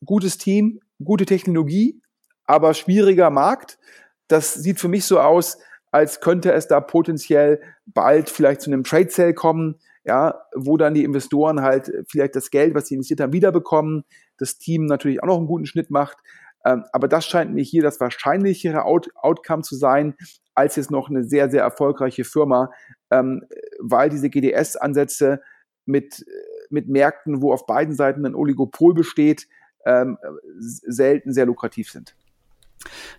gutes 0.06 0.38
Team, 0.38 0.80
gute 1.04 1.26
Technologie, 1.26 2.02
aber 2.46 2.74
schwieriger 2.74 3.30
Markt. 3.30 3.80
Das 4.28 4.54
sieht 4.54 4.80
für 4.80 4.88
mich 4.88 5.06
so 5.06 5.20
aus, 5.20 5.58
als 5.92 6.22
könnte 6.22 6.52
es 6.54 6.68
da 6.68 6.82
potenziell 6.82 7.62
bald 7.86 8.30
vielleicht 8.30 8.62
zu 8.62 8.72
einem 8.72 8.84
Trade 8.84 9.10
Sale 9.10 9.34
kommen, 9.34 9.80
ja, 10.04 10.42
wo 10.56 10.76
dann 10.76 10.94
die 10.94 11.04
Investoren 11.04 11.62
halt 11.62 11.92
vielleicht 12.08 12.36
das 12.36 12.50
Geld, 12.50 12.74
was 12.74 12.88
sie 12.88 12.96
investiert 12.96 13.22
haben, 13.22 13.34
wiederbekommen, 13.34 14.04
das 14.38 14.58
Team 14.58 14.86
natürlich 14.86 15.22
auch 15.22 15.28
noch 15.28 15.38
einen 15.38 15.48
guten 15.48 15.66
Schnitt 15.66 15.92
macht. 15.92 16.18
Ähm, 16.66 16.84
aber 16.92 17.08
das 17.08 17.26
scheint 17.26 17.54
mir 17.54 17.64
hier 17.64 17.84
das 17.84 18.00
wahrscheinlichere 18.00 18.86
Out 18.86 19.10
Outcome 19.16 19.64
zu 19.64 19.76
sein, 19.76 20.16
als 20.56 20.76
jetzt 20.76 20.92
noch 20.92 21.10
eine 21.10 21.24
sehr, 21.24 21.50
sehr 21.50 21.62
erfolgreiche 21.62 22.24
Firma, 22.24 22.72
ähm, 23.12 23.46
weil 23.80 24.10
diese 24.10 24.30
GDS-Ansätze 24.30 25.42
mit, 25.86 26.26
mit 26.70 26.88
Märkten, 26.88 27.42
wo 27.42 27.54
auf 27.54 27.66
beiden 27.66 27.94
Seiten 27.96 28.26
ein 28.26 28.36
Oligopol 28.36 28.94
besteht, 28.94 29.48
ähm, 29.86 30.18
selten 30.60 31.34
sehr 31.34 31.46
lukrativ 31.46 31.92
sind. 31.92 32.16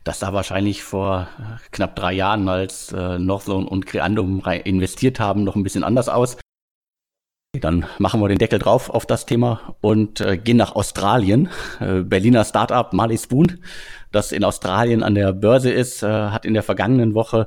Das 0.04 0.20
sah 0.20 0.32
wahrscheinlich 0.32 0.82
vor 0.82 1.28
knapp 1.70 1.96
drei 1.96 2.12
Jahren, 2.12 2.48
als 2.48 2.92
äh, 2.92 3.18
Northzone 3.18 3.66
und 3.68 3.86
Creandum 3.86 4.42
investiert 4.64 5.20
haben, 5.20 5.44
noch 5.44 5.56
ein 5.56 5.62
bisschen 5.62 5.84
anders 5.84 6.08
aus. 6.08 6.36
Dann 7.60 7.86
machen 7.98 8.20
wir 8.20 8.28
den 8.28 8.38
Deckel 8.38 8.58
drauf 8.58 8.90
auf 8.90 9.06
das 9.06 9.26
Thema 9.26 9.76
und 9.80 10.20
äh, 10.20 10.36
gehen 10.36 10.56
nach 10.56 10.74
Australien. 10.74 11.48
Äh, 11.80 12.00
Berliner 12.00 12.44
Startup 12.44 12.92
Marley 12.92 13.16
Spoon, 13.16 13.60
das 14.10 14.32
in 14.32 14.44
Australien 14.44 15.02
an 15.02 15.14
der 15.14 15.32
Börse 15.32 15.70
ist, 15.70 16.02
äh, 16.02 16.08
hat 16.08 16.44
in 16.44 16.54
der 16.54 16.64
vergangenen 16.64 17.14
Woche 17.14 17.46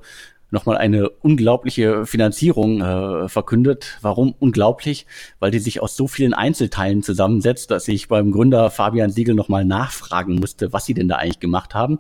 nochmal 0.50 0.78
eine 0.78 1.10
unglaubliche 1.10 2.06
Finanzierung 2.06 2.82
äh, 2.82 3.30
verkündet. 3.30 3.98
Warum 4.02 4.34
unglaublich? 4.40 5.06
Weil 5.40 5.52
die 5.52 5.60
sich 5.60 5.82
aus 5.82 5.96
so 5.96 6.08
vielen 6.08 6.34
Einzelteilen 6.34 7.04
zusammensetzt, 7.04 7.72
dass 7.72 7.88
ich 7.88 8.08
beim 8.08 8.32
Gründer 8.32 8.70
Fabian 8.70 9.12
Siegel 9.12 9.36
nochmal 9.36 9.66
nachfragen 9.66 10.36
musste, 10.36 10.74
was 10.74 10.86
sie 10.86 10.94
denn 10.94 11.08
da 11.08 11.18
eigentlich 11.18 11.40
gemacht 11.40 11.74
haben. 11.74 12.00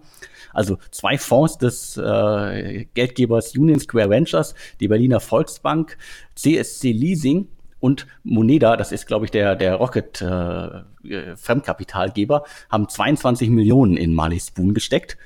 Also 0.53 0.77
zwei 0.91 1.17
Fonds 1.17 1.57
des 1.57 1.97
äh, 1.97 2.85
Geldgebers 2.93 3.55
Union 3.55 3.79
Square 3.79 4.09
Ventures, 4.09 4.55
die 4.79 4.87
Berliner 4.87 5.19
Volksbank, 5.19 5.97
CSC 6.35 6.91
Leasing 6.93 7.47
und 7.79 8.07
Moneda, 8.23 8.75
das 8.75 8.91
ist, 8.91 9.05
glaube 9.07 9.25
ich, 9.25 9.31
der, 9.31 9.55
der 9.55 9.75
Rocket 9.75 10.21
äh, 10.21 11.35
Fremdkapitalgeber, 11.35 12.43
haben 12.69 12.89
22 12.89 13.49
Millionen 13.49 13.97
in 13.97 14.13
Marley 14.13 14.39
Spoon 14.39 14.73
gesteckt. 14.73 15.17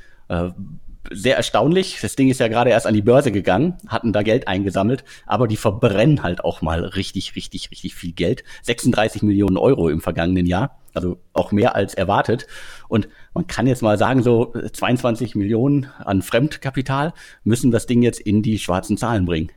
Sehr 1.10 1.36
erstaunlich. 1.36 2.00
Das 2.02 2.16
Ding 2.16 2.30
ist 2.30 2.40
ja 2.40 2.48
gerade 2.48 2.70
erst 2.70 2.86
an 2.86 2.94
die 2.94 3.02
Börse 3.02 3.32
gegangen, 3.32 3.78
hatten 3.88 4.14
da 4.14 4.22
Geld 4.22 4.48
eingesammelt, 4.48 5.04
aber 5.26 5.48
die 5.48 5.58
verbrennen 5.58 6.22
halt 6.22 6.44
auch 6.44 6.62
mal 6.62 6.84
richtig, 6.84 7.36
richtig, 7.36 7.72
richtig 7.72 7.96
viel 7.96 8.14
Geld. 8.14 8.44
36 8.64 9.24
Millionen 9.24 9.58
Euro 9.58 9.90
im 9.90 10.00
vergangenen 10.00 10.46
Jahr, 10.46 10.80
also 10.94 11.18
auch 11.34 11.52
mehr 11.52 11.76
als 11.76 11.96
erwartet. 11.96 12.46
Und 12.88 13.10
man 13.34 13.48
kann 13.48 13.66
jetzt 13.66 13.82
mal 13.82 13.98
sagen, 13.98 14.22
so 14.22 14.54
22 14.54 15.36
Millionen 15.36 15.88
an 15.98 16.22
Fremdkapital 16.22 17.14
müssen 17.44 17.72
das 17.72 17.88
Ding 17.88 18.04
jetzt 18.04 18.20
in 18.20 18.44
die 18.44 18.60
schwarzen 18.60 18.96
Zahlen 18.96 19.26
bringen. 19.26 19.52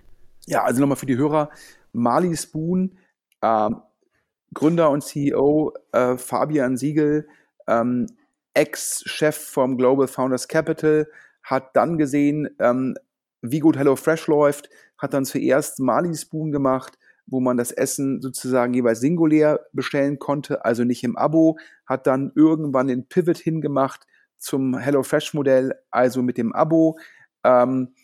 Ja, 0.46 0.64
also 0.64 0.80
nochmal 0.80 0.96
für 0.96 1.06
die 1.06 1.16
Hörer, 1.16 1.50
Marley 1.92 2.36
Spoon, 2.36 2.96
äh, 3.42 3.70
Gründer 4.54 4.90
und 4.90 5.02
CEO 5.02 5.74
äh, 5.92 6.16
Fabian 6.16 6.76
Siegel, 6.78 7.28
ähm, 7.66 8.06
Ex-Chef 8.54 9.36
vom 9.36 9.76
Global 9.76 10.06
Founders 10.06 10.48
Capital, 10.48 11.08
hat 11.44 11.76
dann 11.76 11.98
gesehen, 11.98 12.48
ähm, 12.58 12.96
wie 13.42 13.60
gut 13.60 13.76
HelloFresh 13.76 14.26
läuft, 14.26 14.70
hat 14.98 15.14
dann 15.14 15.24
zuerst 15.24 15.78
Mali 15.78 16.14
Spoon 16.16 16.50
gemacht, 16.50 16.98
wo 17.26 17.40
man 17.40 17.56
das 17.56 17.70
Essen 17.70 18.20
sozusagen 18.20 18.74
jeweils 18.74 19.00
singulär 19.00 19.60
bestellen 19.72 20.18
konnte, 20.18 20.64
also 20.64 20.84
nicht 20.84 21.04
im 21.04 21.16
Abo, 21.16 21.58
hat 21.86 22.06
dann 22.06 22.32
irgendwann 22.34 22.88
den 22.88 23.06
Pivot 23.06 23.38
hingemacht 23.38 24.06
zum 24.38 24.76
HelloFresh-Modell, 24.76 25.74
also 25.90 26.22
mit 26.22 26.38
dem 26.38 26.52
Abo, 26.52 26.98
ähm, 27.44 27.94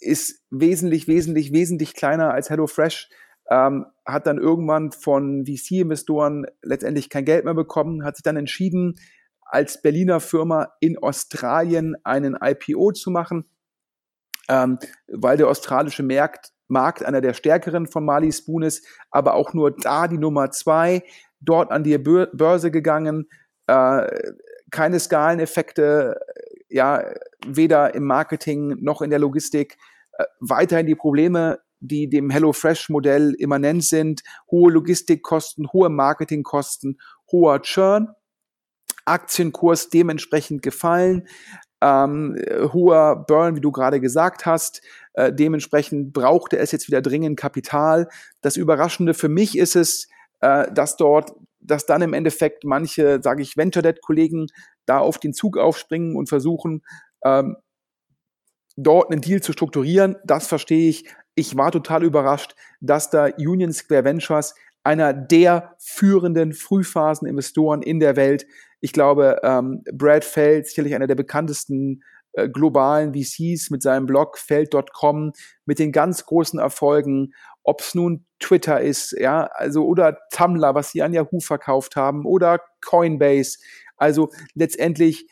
ist 0.00 0.42
wesentlich, 0.50 1.08
wesentlich, 1.08 1.52
wesentlich 1.52 1.94
kleiner 1.94 2.32
als 2.32 2.50
HelloFresh, 2.50 3.08
ähm, 3.50 3.86
hat 4.04 4.26
dann 4.26 4.38
irgendwann 4.38 4.92
von 4.92 5.44
VC-Investoren 5.46 6.46
letztendlich 6.62 7.10
kein 7.10 7.24
Geld 7.24 7.44
mehr 7.44 7.54
bekommen, 7.54 8.04
hat 8.04 8.16
sich 8.16 8.22
dann 8.22 8.36
entschieden, 8.36 8.94
als 9.54 9.80
Berliner 9.80 10.18
Firma 10.18 10.72
in 10.80 10.98
Australien 10.98 11.94
einen 12.02 12.36
IPO 12.42 12.90
zu 12.90 13.12
machen, 13.12 13.48
ähm, 14.48 14.80
weil 15.06 15.36
der 15.36 15.48
australische 15.48 16.02
Markt, 16.02 16.50
Markt 16.66 17.04
einer 17.04 17.20
der 17.20 17.34
stärkeren 17.34 17.86
von 17.86 18.04
Mali 18.04 18.32
Spoon 18.32 18.64
ist, 18.64 18.84
aber 19.12 19.34
auch 19.34 19.54
nur 19.54 19.70
da 19.70 20.08
die 20.08 20.18
Nummer 20.18 20.50
zwei, 20.50 21.04
dort 21.40 21.70
an 21.70 21.84
die 21.84 21.96
Börse 21.98 22.72
gegangen, 22.72 23.28
äh, 23.68 24.08
keine 24.72 24.98
Skaleneffekte, 24.98 26.18
ja, 26.68 27.04
weder 27.46 27.94
im 27.94 28.06
Marketing 28.06 28.78
noch 28.80 29.02
in 29.02 29.10
der 29.10 29.20
Logistik, 29.20 29.76
äh, 30.18 30.24
weiterhin 30.40 30.86
die 30.86 30.96
Probleme, 30.96 31.60
die 31.78 32.08
dem 32.08 32.28
HelloFresh-Modell 32.28 33.34
immanent 33.38 33.84
sind, 33.84 34.22
hohe 34.50 34.72
Logistikkosten, 34.72 35.72
hohe 35.72 35.90
Marketingkosten, 35.90 36.98
hoher 37.30 37.62
Churn. 37.62 38.08
Aktienkurs 39.04 39.88
dementsprechend 39.88 40.62
gefallen, 40.62 41.26
ähm, 41.80 42.36
hoher 42.72 43.24
Burn, 43.26 43.56
wie 43.56 43.60
du 43.60 43.70
gerade 43.70 44.00
gesagt 44.00 44.46
hast. 44.46 44.80
Äh, 45.12 45.32
dementsprechend 45.32 46.12
brauchte 46.12 46.58
es 46.58 46.72
jetzt 46.72 46.88
wieder 46.88 47.02
dringend 47.02 47.38
Kapital. 47.38 48.08
Das 48.40 48.56
Überraschende 48.56 49.14
für 49.14 49.28
mich 49.28 49.58
ist 49.58 49.76
es, 49.76 50.08
äh, 50.40 50.70
dass 50.72 50.96
dort, 50.96 51.32
dass 51.60 51.86
dann 51.86 52.02
im 52.02 52.14
Endeffekt 52.14 52.64
manche, 52.64 53.20
sage 53.22 53.42
ich, 53.42 53.56
Venture 53.56 53.82
Debt 53.82 54.00
Kollegen 54.02 54.46
da 54.86 54.98
auf 54.98 55.18
den 55.18 55.34
Zug 55.34 55.58
aufspringen 55.58 56.16
und 56.16 56.28
versuchen, 56.28 56.82
ähm, 57.22 57.56
dort 58.76 59.10
einen 59.10 59.20
Deal 59.20 59.40
zu 59.40 59.52
strukturieren. 59.52 60.16
Das 60.24 60.46
verstehe 60.46 60.88
ich. 60.88 61.08
Ich 61.34 61.56
war 61.56 61.70
total 61.72 62.04
überrascht, 62.04 62.54
dass 62.80 63.10
da 63.10 63.26
Union 63.26 63.72
Square 63.72 64.04
Ventures 64.04 64.54
einer 64.84 65.12
der 65.12 65.74
führenden 65.78 66.52
Frühphaseninvestoren 66.52 67.82
in 67.82 68.00
der 68.00 68.16
Welt 68.16 68.46
ich 68.84 68.92
glaube, 68.92 69.40
ähm, 69.42 69.82
Brad 69.94 70.26
Feld, 70.26 70.66
sicherlich 70.66 70.94
einer 70.94 71.06
der 71.06 71.14
bekanntesten 71.14 72.04
äh, 72.34 72.50
globalen 72.50 73.14
VCs 73.14 73.70
mit 73.70 73.80
seinem 73.80 74.04
Blog 74.04 74.36
Feld.com, 74.36 75.32
mit 75.64 75.78
den 75.78 75.90
ganz 75.90 76.26
großen 76.26 76.58
Erfolgen, 76.60 77.32
ob 77.62 77.80
es 77.80 77.94
nun 77.94 78.26
Twitter 78.40 78.82
ist, 78.82 79.12
ja, 79.18 79.44
also 79.54 79.86
oder 79.86 80.18
Tumblr, 80.30 80.74
was 80.74 80.90
sie 80.90 81.02
an 81.02 81.14
Yahoo 81.14 81.40
verkauft 81.40 81.96
haben, 81.96 82.26
oder 82.26 82.60
Coinbase. 82.84 83.56
Also 83.96 84.28
letztendlich 84.52 85.30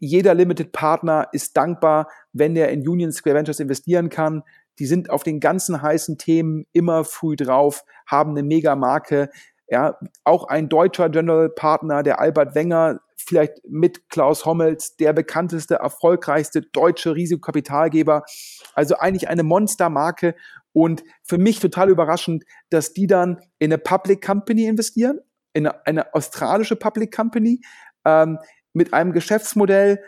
jeder 0.00 0.32
Limited 0.32 0.72
Partner 0.72 1.28
ist 1.32 1.58
dankbar, 1.58 2.08
wenn 2.32 2.54
der 2.54 2.70
in 2.70 2.88
Union 2.88 3.12
Square 3.12 3.36
Ventures 3.36 3.60
investieren 3.60 4.08
kann. 4.08 4.44
Die 4.78 4.86
sind 4.86 5.10
auf 5.10 5.24
den 5.24 5.40
ganzen 5.40 5.82
heißen 5.82 6.16
Themen 6.16 6.64
immer 6.72 7.04
früh 7.04 7.36
drauf, 7.36 7.84
haben 8.06 8.30
eine 8.30 8.42
mega 8.42 8.76
Marke. 8.76 9.28
Ja, 9.70 9.98
auch 10.24 10.48
ein 10.48 10.70
deutscher 10.70 11.10
General 11.10 11.50
Partner, 11.50 12.02
der 12.02 12.20
Albert 12.20 12.54
Wenger, 12.54 13.00
vielleicht 13.16 13.60
mit 13.68 14.08
Klaus 14.08 14.46
Hommels, 14.46 14.96
der 14.96 15.12
bekannteste, 15.12 15.74
erfolgreichste 15.74 16.62
deutsche 16.62 17.14
Risikokapitalgeber. 17.14 18.24
Also 18.72 18.96
eigentlich 18.96 19.28
eine 19.28 19.42
Monstermarke 19.42 20.34
und 20.72 21.04
für 21.22 21.36
mich 21.36 21.60
total 21.60 21.90
überraschend, 21.90 22.44
dass 22.70 22.94
die 22.94 23.06
dann 23.06 23.40
in 23.58 23.70
eine 23.72 23.78
Public 23.78 24.24
Company 24.24 24.64
investieren, 24.64 25.20
in 25.52 25.66
eine, 25.66 25.86
eine 25.86 26.14
australische 26.14 26.76
Public 26.76 27.14
Company, 27.14 27.60
ähm, 28.06 28.38
mit 28.72 28.94
einem 28.94 29.12
Geschäftsmodell, 29.12 30.02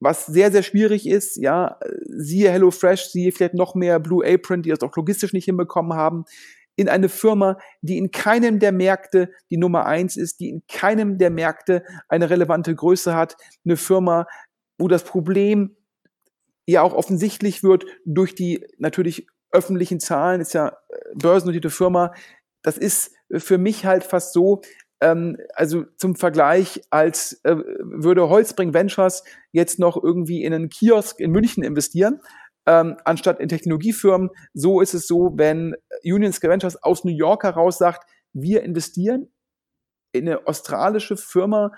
was 0.00 0.26
sehr, 0.26 0.50
sehr 0.50 0.62
schwierig 0.62 1.06
ist. 1.08 1.36
Ja, 1.36 1.78
siehe 2.04 2.50
HelloFresh, 2.50 3.10
siehe 3.10 3.30
vielleicht 3.30 3.54
noch 3.54 3.76
mehr 3.76 4.00
Blue 4.00 4.26
Apron, 4.26 4.62
die 4.62 4.70
das 4.70 4.82
auch 4.82 4.96
logistisch 4.96 5.32
nicht 5.32 5.44
hinbekommen 5.44 5.94
haben 5.94 6.24
in 6.76 6.88
eine 6.88 7.08
Firma, 7.08 7.58
die 7.82 7.98
in 7.98 8.10
keinem 8.10 8.58
der 8.58 8.72
Märkte 8.72 9.30
die 9.50 9.56
Nummer 9.56 9.86
eins 9.86 10.16
ist, 10.16 10.40
die 10.40 10.48
in 10.48 10.62
keinem 10.66 11.18
der 11.18 11.30
Märkte 11.30 11.84
eine 12.08 12.30
relevante 12.30 12.74
Größe 12.74 13.14
hat, 13.14 13.36
eine 13.64 13.76
Firma, 13.76 14.26
wo 14.78 14.88
das 14.88 15.04
Problem 15.04 15.76
ja 16.66 16.82
auch 16.82 16.94
offensichtlich 16.94 17.62
wird 17.62 17.84
durch 18.04 18.34
die 18.34 18.66
natürlich 18.78 19.26
öffentlichen 19.52 20.00
Zahlen, 20.00 20.40
ist 20.40 20.54
ja 20.54 20.68
äh, 20.68 20.96
börsennotierte 21.14 21.70
Firma. 21.70 22.12
Das 22.62 22.76
ist 22.78 23.12
für 23.30 23.58
mich 23.58 23.84
halt 23.84 24.02
fast 24.02 24.32
so, 24.32 24.62
ähm, 25.00 25.36
also 25.54 25.84
zum 25.96 26.16
Vergleich, 26.16 26.82
als 26.90 27.40
äh, 27.44 27.56
würde 27.80 28.28
Holzbring 28.28 28.74
Ventures 28.74 29.22
jetzt 29.52 29.78
noch 29.78 30.02
irgendwie 30.02 30.42
in 30.42 30.52
einen 30.52 30.70
Kiosk 30.70 31.20
in 31.20 31.30
München 31.30 31.62
investieren 31.62 32.20
ähm, 32.66 32.96
anstatt 33.04 33.40
in 33.40 33.48
Technologiefirmen. 33.48 34.30
So 34.52 34.80
ist 34.80 34.94
es 34.94 35.06
so, 35.06 35.32
wenn 35.36 35.74
Union 36.04 36.32
Square 36.32 36.52
Ventures 36.52 36.82
aus 36.82 37.04
New 37.04 37.14
York 37.14 37.44
heraus 37.44 37.78
sagt, 37.78 38.08
wir 38.32 38.62
investieren 38.62 39.30
in 40.12 40.28
eine 40.28 40.46
australische 40.46 41.16
Firma, 41.16 41.72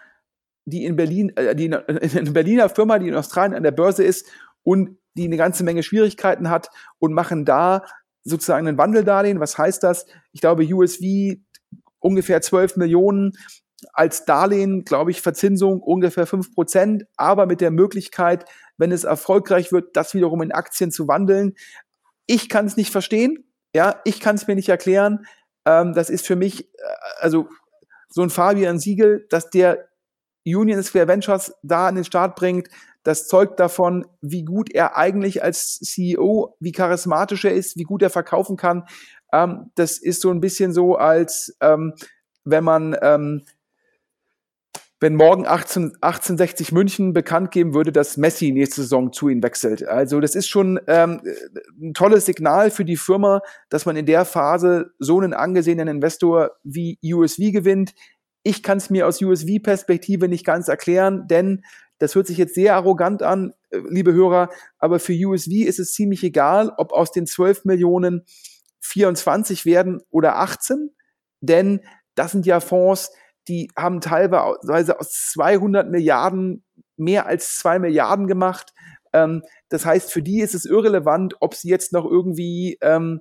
die 0.65 0.85
in 0.85 0.97
Berlin, 0.97 1.33
äh, 1.37 1.55
die 1.55 1.67
in, 1.67 1.73
in 1.89 2.19
eine 2.19 2.31
Berliner 2.31 2.69
Firma, 2.69 2.99
die 2.99 3.09
in 3.09 3.15
Australien 3.15 3.55
an 3.55 3.63
der 3.63 3.73
Börse 3.73 4.05
ist 4.05 4.27
und 4.63 4.99
die 5.17 5.25
eine 5.25 5.37
ganze 5.37 5.65
Menge 5.65 5.83
Schwierigkeiten 5.83 6.51
hat 6.51 6.69
und 6.99 7.13
machen 7.13 7.45
da 7.45 7.83
sozusagen 8.25 8.69
ein 8.69 8.79
Wandeldarlehen. 8.79 9.41
Was 9.41 9.57
heißt 9.57 9.83
das? 9.83 10.07
Ich 10.33 10.41
glaube, 10.41 10.65
USV 10.65 11.39
ungefähr 12.01 12.43
12 12.43 12.77
Millionen 12.77 13.33
als 13.93 14.25
Darlehen, 14.25 14.85
glaube 14.85 15.11
ich, 15.11 15.23
Verzinsung 15.23 15.81
ungefähr 15.81 16.27
5 16.27 16.55
Prozent, 16.55 17.05
aber 17.17 17.47
mit 17.47 17.61
der 17.61 17.71
Möglichkeit, 17.71 18.45
wenn 18.79 18.93
es 18.93 19.05
erfolgreich 19.05 19.73
wird, 19.73 19.97
das 19.97 20.15
wiederum 20.15 20.43
in 20.43 20.53
Aktien 20.53 20.91
zu 20.91 21.09
wandeln. 21.09 21.55
Ich 22.27 22.49
kann 22.49 22.67
es 22.67 22.77
nicht 22.77 22.91
verstehen, 22.91 23.45
ja, 23.75 24.01
ich 24.05 24.21
kann 24.21 24.37
es 24.37 24.47
mir 24.47 24.55
nicht 24.55 24.69
erklären. 24.69 25.27
Ähm, 25.65 25.93
das 25.95 26.11
ist 26.11 26.27
für 26.27 26.37
mich, 26.37 26.65
äh, 26.65 26.83
also 27.19 27.49
so 28.09 28.23
ein 28.23 28.31
Fabian 28.31 28.79
Siegel, 28.79 29.27
dass 29.31 29.51
der 29.51 29.89
Union 30.47 30.83
Square 30.83 31.09
Ventures 31.09 31.53
da 31.63 31.89
an 31.89 31.97
den 31.97 32.05
Start 32.05 32.37
bringt, 32.37 32.69
das 33.03 33.29
zeugt 33.29 33.61
davon, 33.61 34.07
wie 34.21 34.45
gut 34.45 34.73
er 34.73 34.97
eigentlich 34.97 35.43
als 35.43 35.79
CEO, 35.79 36.57
wie 36.59 36.73
charismatisch 36.73 37.45
er 37.45 37.55
ist, 37.55 37.77
wie 37.77 37.85
gut 37.85 38.03
er 38.03 38.11
verkaufen 38.11 38.57
kann. 38.57 38.85
Ähm, 39.33 39.71
das 39.77 39.99
ist 39.99 40.21
so 40.21 40.31
ein 40.31 40.41
bisschen 40.41 40.73
so, 40.73 40.97
als 40.97 41.57
ähm, 41.61 41.95
wenn 42.45 42.65
man 42.65 42.97
ähm, 43.03 43.45
wenn 45.07 45.15
morgen 45.15 45.47
18, 45.47 45.99
1860 46.01 46.73
München 46.73 47.13
bekannt 47.13 47.53
geben 47.53 47.75
würde, 47.75 47.93
dass 47.93 48.17
Messi 48.17 48.51
nächste 48.51 48.83
Saison 48.83 49.13
zu 49.13 49.29
ihnen 49.29 49.41
wechselt. 49.41 49.87
Also 49.87 50.19
das 50.19 50.35
ist 50.35 50.49
schon 50.49 50.81
ähm, 50.89 51.21
ein 51.81 51.95
tolles 51.95 52.27
Signal 52.27 52.73
für 52.73 52.85
die 52.85 52.97
Firma, 52.97 53.41
dass 53.69 53.87
man 53.87 53.95
in 53.95 54.05
der 54.05 54.25
Phase 54.25 54.91
so 54.99 55.21
einen 55.21 55.33
angesehenen 55.33 55.87
Investor 55.87 56.57
wie 56.65 56.99
USV 57.05 57.53
gewinnt. 57.53 57.95
Ich 58.43 58.65
kann 58.65 58.79
es 58.79 58.91
mir 58.91 59.07
aus 59.07 59.23
USV-Perspektive 59.23 60.27
nicht 60.27 60.45
ganz 60.45 60.67
erklären, 60.67 61.29
denn 61.29 61.63
das 61.99 62.17
hört 62.17 62.27
sich 62.27 62.39
jetzt 62.39 62.57
sehr 62.57 62.75
arrogant 62.75 63.23
an, 63.23 63.53
äh, 63.71 63.79
liebe 63.89 64.13
Hörer, 64.13 64.49
aber 64.81 64.99
für 64.99 65.13
USV 65.13 65.53
ist 65.53 65.79
es 65.79 65.93
ziemlich 65.93 66.25
egal, 66.25 66.73
ob 66.79 66.93
aus 66.93 67.13
den 67.13 67.29
12 67.29 67.65
Millionen 67.65 68.25
24 68.81 69.67
werden 69.67 70.03
oder 70.11 70.39
18, 70.39 70.91
denn 71.41 71.79
das 72.17 72.33
sind 72.33 72.45
ja 72.45 72.59
Fonds, 72.59 73.13
die 73.49 73.71
haben 73.77 74.01
teilweise 74.01 74.99
aus 74.99 75.31
200 75.33 75.91
Milliarden 75.91 76.65
mehr 76.97 77.27
als 77.27 77.57
zwei 77.57 77.79
Milliarden 77.79 78.27
gemacht. 78.27 78.73
Ähm, 79.13 79.43
das 79.69 79.85
heißt, 79.85 80.13
für 80.13 80.23
die 80.23 80.41
ist 80.41 80.55
es 80.55 80.65
irrelevant, 80.65 81.35
ob 81.41 81.55
sie 81.55 81.69
jetzt 81.69 81.93
noch 81.93 82.05
irgendwie 82.05 82.79
ähm, 82.81 83.21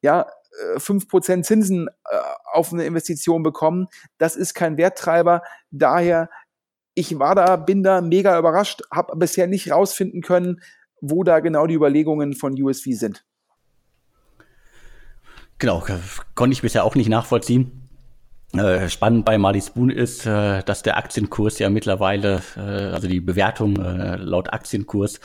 ja, 0.00 0.22
äh, 0.22 0.78
fünf 0.78 1.08
Prozent 1.08 1.46
Zinsen 1.46 1.88
äh, 1.88 2.16
auf 2.52 2.72
eine 2.72 2.84
Investition 2.84 3.42
bekommen. 3.42 3.88
Das 4.18 4.36
ist 4.36 4.54
kein 4.54 4.76
Werttreiber. 4.76 5.42
Daher 5.70 6.28
ich 6.96 7.18
war 7.18 7.34
da, 7.34 7.56
bin 7.56 7.82
da 7.82 8.00
mega 8.00 8.36
überrascht, 8.38 8.82
habe 8.90 9.16
bisher 9.16 9.46
nicht 9.46 9.70
rausfinden 9.70 10.22
können, 10.22 10.62
wo 11.00 11.22
da 11.22 11.40
genau 11.40 11.66
die 11.66 11.74
Überlegungen 11.74 12.34
von 12.34 12.60
USV 12.60 12.86
sind. 12.92 13.24
Genau, 15.58 15.84
konnte 16.34 16.54
ich 16.54 16.62
bisher 16.62 16.84
auch 16.84 16.94
nicht 16.94 17.08
nachvollziehen. 17.08 17.85
Äh, 18.58 18.88
spannend 18.88 19.24
bei 19.24 19.38
Marley 19.38 19.60
Spoon 19.60 19.90
ist, 19.90 20.26
äh, 20.26 20.62
dass 20.62 20.82
der 20.82 20.96
Aktienkurs 20.96 21.58
ja 21.58 21.68
mittlerweile, 21.68 22.42
äh, 22.56 22.60
also 22.60 23.08
die 23.08 23.18
Bewertung 23.20 23.74
laut 23.76 24.52
Aktienkurs 24.52 25.18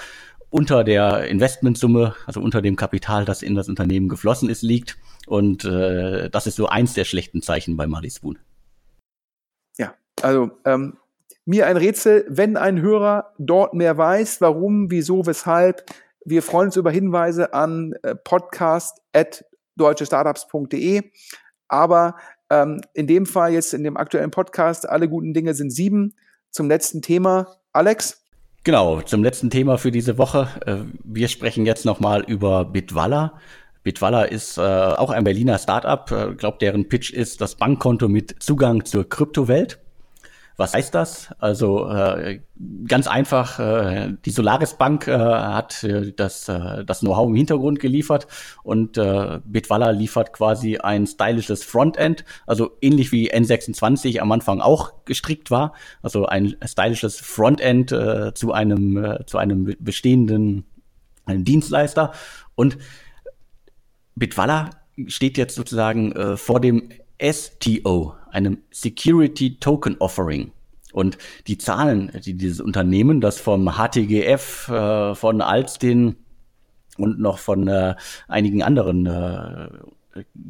unter 0.50 0.84
der 0.84 1.28
Investmentsumme, 1.28 2.16
also 2.26 2.42
unter 2.42 2.62
dem 2.62 2.76
Kapital, 2.76 3.24
das 3.26 3.42
in 3.42 3.56
das 3.56 3.70
Unternehmen 3.70 4.10
geflossen 4.10 4.50
ist, 4.50 4.64
liegt. 4.64 4.98
Und 5.28 5.64
das 5.64 6.48
ist 6.48 6.58
so 6.58 6.68
eins 6.68 6.94
der 6.94 7.06
schlechten 7.06 7.42
Zeichen 7.42 7.78
bei 7.78 7.88
Marley 7.88 8.10
Spoon. 8.10 8.38
Ja, 9.78 9.94
also 10.22 10.52
ähm, 10.66 10.98
mir 11.46 11.68
ein 11.68 11.78
Rätsel, 11.78 12.26
wenn 12.28 12.58
ein 12.58 12.82
Hörer 12.82 13.32
dort 13.38 13.74
mehr 13.74 13.98
weiß, 13.98 14.42
warum, 14.42 14.92
wieso, 14.92 15.26
weshalb. 15.26 15.86
Wir 16.26 16.44
freuen 16.44 16.68
uns 16.68 16.76
über 16.76 16.92
Hinweise 16.92 17.54
an 17.54 17.94
podcast.deutschestartups.de. 18.26 21.12
Aber 21.70 22.18
ähm, 22.52 22.82
in 22.94 23.08
dem 23.08 23.26
Fall 23.26 23.54
jetzt 23.54 23.74
in 23.74 23.84
dem 23.84 23.98
aktuellen 23.98 24.30
Podcast, 24.30 24.88
alle 24.88 25.10
guten 25.10 25.34
Dinge 25.34 25.54
sind 25.54 25.72
sieben. 25.72 26.14
Zum 26.52 26.68
letzten 26.68 27.02
Thema. 27.02 27.48
Alex? 27.72 28.26
Genau, 28.64 29.02
zum 29.02 29.24
letzten 29.24 29.50
Thema 29.50 29.78
für 29.78 29.92
diese 29.92 30.18
Woche. 30.18 30.50
Äh, 30.66 30.84
wir 31.04 31.30
sprechen 31.30 31.66
jetzt 31.66 31.86
nochmal 31.86 32.24
über 32.24 32.66
Bitwalla. 32.66 33.40
Bitwalla 33.84 34.24
ist 34.24 34.58
äh, 34.58 34.62
auch 34.62 35.10
ein 35.10 35.24
Berliner 35.24 35.58
Startup. 35.58 36.06
Ich 36.12 36.18
äh, 36.18 36.36
glaube, 36.36 36.58
deren 36.60 36.88
Pitch 36.88 37.12
ist 37.12 37.42
das 37.42 37.56
Bankkonto 37.56 38.10
mit 38.10 38.36
Zugang 38.44 38.86
zur 38.86 39.08
Kryptowelt. 39.08 39.80
Was 40.62 40.76
heißt 40.76 40.94
das? 40.94 41.34
Also 41.40 41.90
äh, 41.90 42.40
ganz 42.88 43.08
einfach, 43.08 43.58
äh, 43.58 44.14
die 44.24 44.30
Solaris 44.30 44.76
Bank 44.76 45.08
äh, 45.08 45.18
hat 45.18 45.84
das, 46.18 46.46
das 46.46 47.00
Know-how 47.00 47.30
im 47.30 47.36
Hintergrund 47.36 47.80
geliefert 47.80 48.28
und 48.62 48.94
Bitwalla 48.94 49.90
liefert 49.90 50.34
quasi 50.34 50.78
ein 50.78 51.08
stylisches 51.08 51.64
Frontend, 51.64 52.26
also 52.46 52.78
ähnlich 52.80 53.12
wie 53.12 53.34
N26 53.34 54.20
am 54.20 54.32
Anfang 54.32 54.62
auch 54.62 55.04
gestrickt 55.06 55.50
war, 55.50 55.74
also 56.04 56.28
ein 56.28 56.56
stylisches 56.64 57.20
Frontend 57.20 57.90
zu 57.90 58.54
einem 58.54 59.18
zu 59.26 59.40
einem 59.40 59.76
bestehenden 59.80 60.66
Dienstleister 61.28 62.12
und 62.54 62.78
Bitwalla 64.16 64.70
steht 65.08 65.40
jetzt 65.40 65.56
sozusagen 65.56 66.38
vor 66.38 66.60
dem 66.60 66.90
STO, 67.20 68.14
einem 68.32 68.60
Security 68.72 69.58
Token 69.58 69.98
Offering. 70.00 70.52
Und 70.94 71.18
die 71.48 71.58
Zahlen, 71.58 72.12
die 72.26 72.34
dieses 72.34 72.60
Unternehmen, 72.60 73.22
das 73.22 73.40
vom 73.40 73.70
HTGF, 73.78 74.68
äh, 74.70 75.16
von 75.16 75.42
Alstin 75.42 76.16
und 76.98 77.20
noch 77.20 77.40
von 77.40 77.68
äh, 77.68 77.96
einigen 78.28 78.64
anderen 78.64 79.06
äh, 79.06 79.70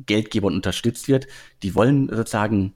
Geldgebern 0.08 0.56
unterstützt 0.56 1.08
wird, 1.08 1.28
die 1.62 1.76
wollen 1.76 2.10
sozusagen 2.10 2.74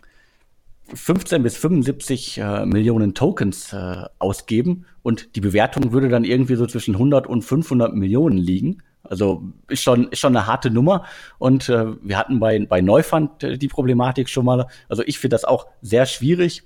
15 0.94 1.42
bis 1.42 1.58
75 1.58 2.38
äh, 2.38 2.66
Millionen 2.66 3.16
Tokens 3.16 3.74
äh, 3.74 4.04
ausgeben 4.20 4.86
und 5.02 5.36
die 5.36 5.42
Bewertung 5.42 5.92
würde 5.92 6.10
dann 6.10 6.24
irgendwie 6.24 6.56
so 6.56 6.68
zwischen 6.68 6.96
100 6.96 7.26
und 7.26 7.42
500 7.42 7.96
Millionen 7.96 8.38
liegen. 8.38 8.84
Also 9.10 9.44
ist 9.68 9.84
schon, 9.84 10.10
ist 10.10 10.20
schon 10.20 10.36
eine 10.36 10.48
harte 10.48 10.70
Nummer. 10.72 11.06
Und 11.38 11.70
äh, 11.70 11.86
wir 12.02 12.18
hatten 12.18 12.40
bei, 12.40 12.66
bei 12.66 12.82
Neufund 12.82 13.44
äh, 13.44 13.58
die 13.58 13.68
Problematik 13.68 14.30
schon 14.30 14.46
mal. 14.46 14.68
Also 14.90 15.04
ich 15.06 15.20
finde 15.20 15.36
das 15.36 15.46
auch 15.46 15.68
sehr 15.82 16.06
schwierig, 16.06 16.64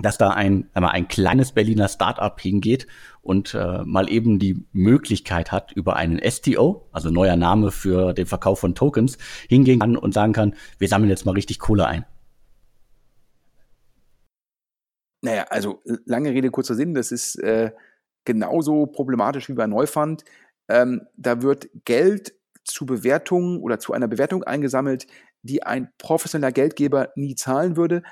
dass 0.00 0.18
da 0.18 0.30
ein, 0.30 0.68
einmal 0.74 0.92
ein 0.92 1.08
kleines 1.08 1.52
Berliner 1.52 1.88
Startup 1.88 2.38
hingeht 2.40 2.86
und 3.20 3.54
äh, 3.54 3.82
mal 3.84 4.08
eben 4.10 4.38
die 4.38 4.64
Möglichkeit 4.72 5.52
hat, 5.52 5.72
über 5.72 5.96
einen 5.96 6.20
STO, 6.30 6.88
also 6.92 7.10
neuer 7.10 7.36
Name 7.36 7.70
für 7.70 8.12
den 8.12 8.26
Verkauf 8.26 8.60
von 8.60 8.74
Tokens, 8.74 9.18
hingehen 9.48 9.80
kann 9.80 9.96
und 9.96 10.14
sagen 10.14 10.32
kann, 10.32 10.54
wir 10.78 10.88
sammeln 10.88 11.10
jetzt 11.10 11.26
mal 11.26 11.32
richtig 11.32 11.58
Kohle 11.58 11.86
ein. 11.86 12.04
Naja, 15.20 15.46
also 15.50 15.82
lange 16.04 16.30
Rede, 16.30 16.50
kurzer 16.50 16.76
Sinn, 16.76 16.94
das 16.94 17.10
ist 17.10 17.36
äh, 17.40 17.72
genauso 18.24 18.86
problematisch 18.86 19.48
wie 19.48 19.54
bei 19.54 19.66
Neufund. 19.66 20.24
Ähm, 20.68 21.02
da 21.16 21.42
wird 21.42 21.68
Geld 21.84 22.34
zu 22.64 22.86
Bewertungen 22.86 23.60
oder 23.60 23.78
zu 23.78 23.92
einer 23.92 24.08
Bewertung 24.08 24.44
eingesammelt, 24.44 25.06
die 25.42 25.62
ein 25.62 25.90
professioneller 25.98 26.52
Geldgeber 26.52 27.10
nie 27.16 27.34
zahlen 27.34 27.76
würde. 27.76 28.02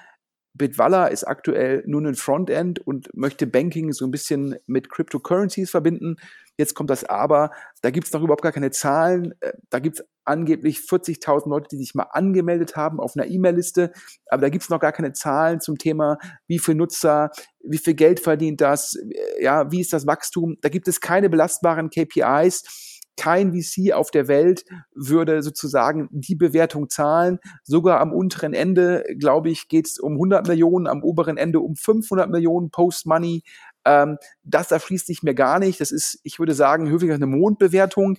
Bitwalla 0.55 1.09
ist 1.09 1.25
aktuell 1.25 1.83
nur 1.87 2.01
ein 2.03 2.15
Frontend 2.15 2.79
und 2.79 3.15
möchte 3.15 3.47
Banking 3.47 3.93
so 3.93 4.07
ein 4.07 4.11
bisschen 4.11 4.57
mit 4.67 4.91
Cryptocurrencies 4.91 5.71
verbinden. 5.71 6.17
Jetzt 6.59 6.75
kommt 6.75 6.91
das 6.91 7.05
Aber, 7.05 7.51
da 7.83 7.91
gibt 7.91 8.07
es 8.07 8.13
noch 8.13 8.23
überhaupt 8.23 8.43
gar 8.43 8.53
keine 8.53 8.71
Zahlen. 8.71 9.35
Äh, 9.41 9.53
da 9.71 9.79
gibt 9.79 10.01
es 10.01 10.07
angeblich 10.25 10.79
40.000 10.79 11.49
Leute, 11.49 11.69
die 11.71 11.77
sich 11.77 11.95
mal 11.95 12.09
angemeldet 12.11 12.77
haben 12.77 12.99
auf 12.99 13.15
einer 13.17 13.27
E-Mail-Liste, 13.27 13.93
aber 14.29 14.43
da 14.43 14.49
gibt 14.49 14.65
es 14.65 14.71
noch 14.71 14.81
gar 14.81 14.93
keine 14.93 15.13
Zahlen 15.13 15.61
zum 15.61 15.79
Thema, 15.79 16.19
wie 16.49 16.59
viel 16.59 16.75
Nutzer, 16.75 17.31
wie 17.63 17.79
viel 17.79 17.95
Geld 17.95 18.21
verdient 18.21 18.61
das, 18.61 18.99
ja, 19.41 19.71
wie 19.71 19.81
ist 19.81 19.93
das 19.93 20.07
Wachstum. 20.07 20.57
Da 20.63 20.69
gibt 20.69 20.89
es 20.89 21.01
keine 21.01 21.31
belastbaren 21.31 21.91
KPIs 21.91 22.65
kein 23.17 23.53
VC 23.53 23.93
auf 23.93 24.11
der 24.11 24.29
Welt 24.29 24.65
würde 24.95 25.43
sozusagen 25.43 26.09
die 26.11 26.35
Bewertung 26.35 26.89
zahlen. 26.89 27.39
Sogar 27.65 28.01
am 28.01 28.13
unteren 28.13 28.53
Ende, 28.53 29.05
glaube 29.19 29.51
ich, 29.51 29.69
geht 29.69 29.87
es 29.87 29.99
um 29.99 30.13
100 30.13 30.47
Millionen, 30.47 30.87
am 30.87 31.03
oberen 31.03 31.37
Ende 31.37 31.61
um 31.61 31.77
500 31.77 32.31
Millionen 32.31 32.71
Post-Money. 32.71 33.43
Ähm, 33.87 34.19
das 34.43 34.71
erschließt 34.71 35.07
sich 35.07 35.23
mir 35.23 35.35
gar 35.35 35.59
nicht. 35.59 35.81
Das 35.81 35.93
ist, 35.93 36.21
ich 36.25 36.39
würde 36.39 36.55
sagen, 36.55 36.91
höflich 36.91 37.13
eine 37.13 37.27
Mondbewertung. 37.27 38.19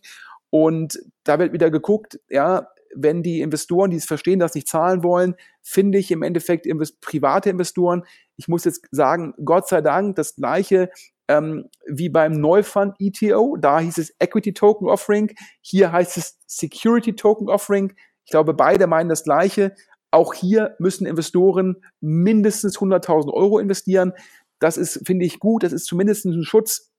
Und 0.50 0.98
da 1.24 1.38
wird 1.38 1.54
wieder 1.54 1.70
geguckt, 1.70 2.20
ja, 2.30 2.70
wenn 2.96 3.22
die 3.22 3.42
Investoren, 3.42 3.92
die 3.92 3.98
es 3.98 4.06
verstehen, 4.06 4.40
das 4.40 4.56
nicht 4.56 4.68
zahlen 4.68 5.04
wollen, 5.04 5.36
finde 5.62 5.98
ich 5.98 6.10
im 6.10 6.24
Endeffekt 6.24 6.66
invest 6.66 7.02
private 7.02 7.50
Investoren. 7.50 8.04
Ich 8.38 8.48
muss 8.48 8.64
jetzt 8.64 8.88
sagen, 8.92 9.34
Gott 9.44 9.68
sei 9.68 9.82
Dank, 9.82 10.16
das 10.16 10.36
gleiche 10.36 10.90
ähm, 11.28 11.66
wie 11.86 12.10
beim 12.10 12.34
Neufund 12.34 12.96
ETO. 13.00 13.58
Da 13.58 13.80
hieß 13.80 13.98
es 13.98 14.16
Equity 14.20 14.54
Token 14.54 14.88
Offering. 14.88 15.32
Hier 15.62 15.92
heißt 15.92 16.18
es 16.18 16.40
Security 16.48 17.16
Token 17.16 17.50
Offering. 17.50 17.94
Ich 18.26 18.32
glaube, 18.32 18.54
beide 18.54 18.88
meinen 18.88 19.10
das 19.10 19.24
Gleiche. 19.24 19.76
Auch 20.10 20.34
hier 20.34 20.76
müssen 20.80 21.06
Investoren 21.06 21.84
mindestens 22.00 22.78
100.000 22.78 23.32
Euro 23.34 23.60
investieren. 23.60 24.14
Das 24.60 24.78
ist, 24.78 25.06
finde 25.06 25.26
ich, 25.26 25.40
gut. 25.40 25.64
Das 25.64 25.74
ist 25.74 25.86
zumindest 25.86 26.26
ein 26.26 26.44
Schutz 26.44 26.92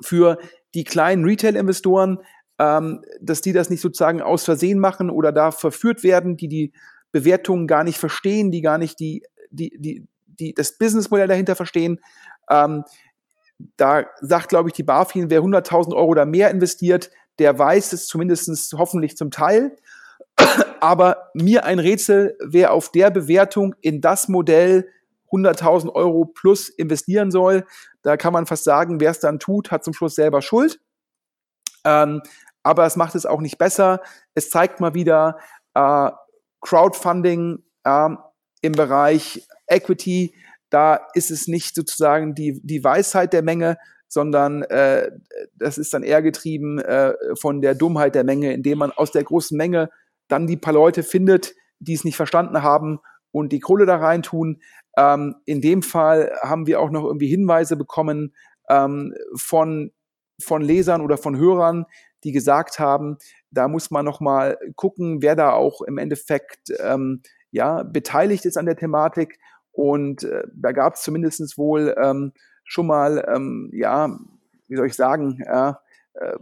für 0.00 0.38
die 0.74 0.84
kleinen 0.84 1.24
Retail-Investoren, 1.24 2.18
ähm, 2.58 3.04
dass 3.20 3.40
die 3.40 3.52
das 3.52 3.70
nicht 3.70 3.80
sozusagen 3.80 4.22
aus 4.22 4.44
Versehen 4.44 4.78
machen 4.78 5.10
oder 5.10 5.32
da 5.32 5.50
verführt 5.50 6.02
werden, 6.02 6.36
die 6.36 6.48
die 6.48 6.72
Bewertungen 7.12 7.66
gar 7.66 7.84
nicht 7.84 7.98
verstehen, 7.98 8.50
die 8.50 8.62
gar 8.62 8.78
nicht 8.78 8.98
die, 9.00 9.22
die, 9.50 9.76
die, 9.78 10.06
die 10.26 10.54
das 10.54 10.78
Businessmodell 10.78 11.28
dahinter 11.28 11.56
verstehen. 11.56 12.00
Ähm, 12.50 12.84
da 13.76 14.06
sagt, 14.20 14.48
glaube 14.48 14.70
ich, 14.70 14.74
die 14.74 14.82
BaFin, 14.82 15.30
wer 15.30 15.40
100.000 15.40 15.94
Euro 15.94 16.06
oder 16.06 16.26
mehr 16.26 16.50
investiert, 16.50 17.10
der 17.38 17.58
weiß 17.58 17.92
es 17.92 18.06
zumindest 18.06 18.74
hoffentlich 18.76 19.16
zum 19.16 19.30
Teil. 19.30 19.76
Aber 20.80 21.30
mir 21.34 21.64
ein 21.64 21.78
Rätsel, 21.78 22.36
wer 22.44 22.72
auf 22.72 22.90
der 22.90 23.10
Bewertung 23.10 23.74
in 23.80 24.00
das 24.00 24.28
Modell 24.28 24.88
100.000 25.32 25.92
Euro 25.94 26.26
plus 26.26 26.68
investieren 26.68 27.30
soll. 27.30 27.64
Da 28.02 28.16
kann 28.16 28.32
man 28.32 28.46
fast 28.46 28.64
sagen, 28.64 29.00
wer 29.00 29.10
es 29.10 29.20
dann 29.20 29.38
tut, 29.38 29.70
hat 29.70 29.84
zum 29.84 29.94
Schluss 29.94 30.14
selber 30.14 30.42
Schuld. 30.42 30.80
Ähm, 31.84 32.22
aber 32.62 32.86
es 32.86 32.96
macht 32.96 33.14
es 33.14 33.26
auch 33.26 33.40
nicht 33.40 33.58
besser. 33.58 34.02
Es 34.34 34.50
zeigt 34.50 34.80
mal 34.80 34.94
wieder 34.94 35.38
äh, 35.74 36.10
Crowdfunding 36.60 37.64
äh, 37.84 38.08
im 38.60 38.72
Bereich 38.72 39.46
Equity 39.66 40.34
da 40.72 41.06
ist 41.12 41.30
es 41.30 41.48
nicht 41.48 41.74
sozusagen 41.74 42.34
die, 42.34 42.58
die 42.64 42.82
Weisheit 42.82 43.34
der 43.34 43.42
Menge, 43.42 43.76
sondern 44.08 44.62
äh, 44.62 45.10
das 45.54 45.76
ist 45.76 45.92
dann 45.92 46.02
eher 46.02 46.22
getrieben 46.22 46.78
äh, 46.78 47.12
von 47.34 47.60
der 47.60 47.74
Dummheit 47.74 48.14
der 48.14 48.24
Menge, 48.24 48.54
indem 48.54 48.78
man 48.78 48.90
aus 48.90 49.12
der 49.12 49.22
großen 49.22 49.56
Menge 49.56 49.90
dann 50.28 50.46
die 50.46 50.56
paar 50.56 50.72
Leute 50.72 51.02
findet, 51.02 51.54
die 51.78 51.92
es 51.92 52.04
nicht 52.04 52.16
verstanden 52.16 52.62
haben 52.62 53.00
und 53.32 53.52
die 53.52 53.60
Kohle 53.60 53.84
da 53.84 53.96
reintun. 53.96 54.62
Ähm, 54.96 55.36
in 55.44 55.60
dem 55.60 55.82
Fall 55.82 56.32
haben 56.42 56.66
wir 56.66 56.80
auch 56.80 56.90
noch 56.90 57.04
irgendwie 57.04 57.28
Hinweise 57.28 57.76
bekommen 57.76 58.34
ähm, 58.68 59.14
von, 59.36 59.92
von 60.40 60.62
Lesern 60.62 61.00
oder 61.00 61.16
von 61.16 61.36
Hörern, 61.36 61.86
die 62.24 62.32
gesagt 62.32 62.78
haben, 62.78 63.18
da 63.50 63.68
muss 63.68 63.90
man 63.90 64.04
noch 64.04 64.20
mal 64.20 64.58
gucken, 64.76 65.22
wer 65.22 65.36
da 65.36 65.52
auch 65.52 65.82
im 65.82 65.98
Endeffekt 65.98 66.72
ähm, 66.80 67.22
ja 67.50 67.82
beteiligt 67.82 68.44
ist 68.44 68.56
an 68.56 68.66
der 68.66 68.76
Thematik. 68.76 69.38
Und 69.72 70.24
äh, 70.24 70.44
da 70.54 70.72
gab 70.72 70.94
es 70.94 71.02
zumindest 71.02 71.56
wohl 71.56 71.94
ähm, 72.02 72.32
schon 72.64 72.86
mal, 72.86 73.26
ähm, 73.34 73.70
ja, 73.72 74.18
wie 74.68 74.76
soll 74.76 74.86
ich 74.86 74.94
sagen, 74.94 75.42
ja, 75.44 75.80
äh, 76.14 76.36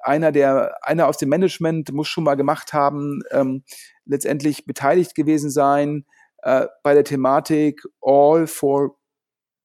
einer 0.00 0.32
der, 0.32 0.76
einer 0.82 1.06
aus 1.06 1.18
dem 1.18 1.28
Management 1.28 1.92
muss 1.92 2.08
schon 2.08 2.24
mal 2.24 2.34
gemacht 2.34 2.72
haben, 2.72 3.22
ähm, 3.30 3.62
letztendlich 4.04 4.66
beteiligt 4.66 5.14
gewesen 5.14 5.50
sein 5.50 6.06
äh, 6.42 6.66
bei 6.82 6.94
der 6.94 7.04
Thematik 7.04 7.82
All 8.00 8.46
for 8.46 8.96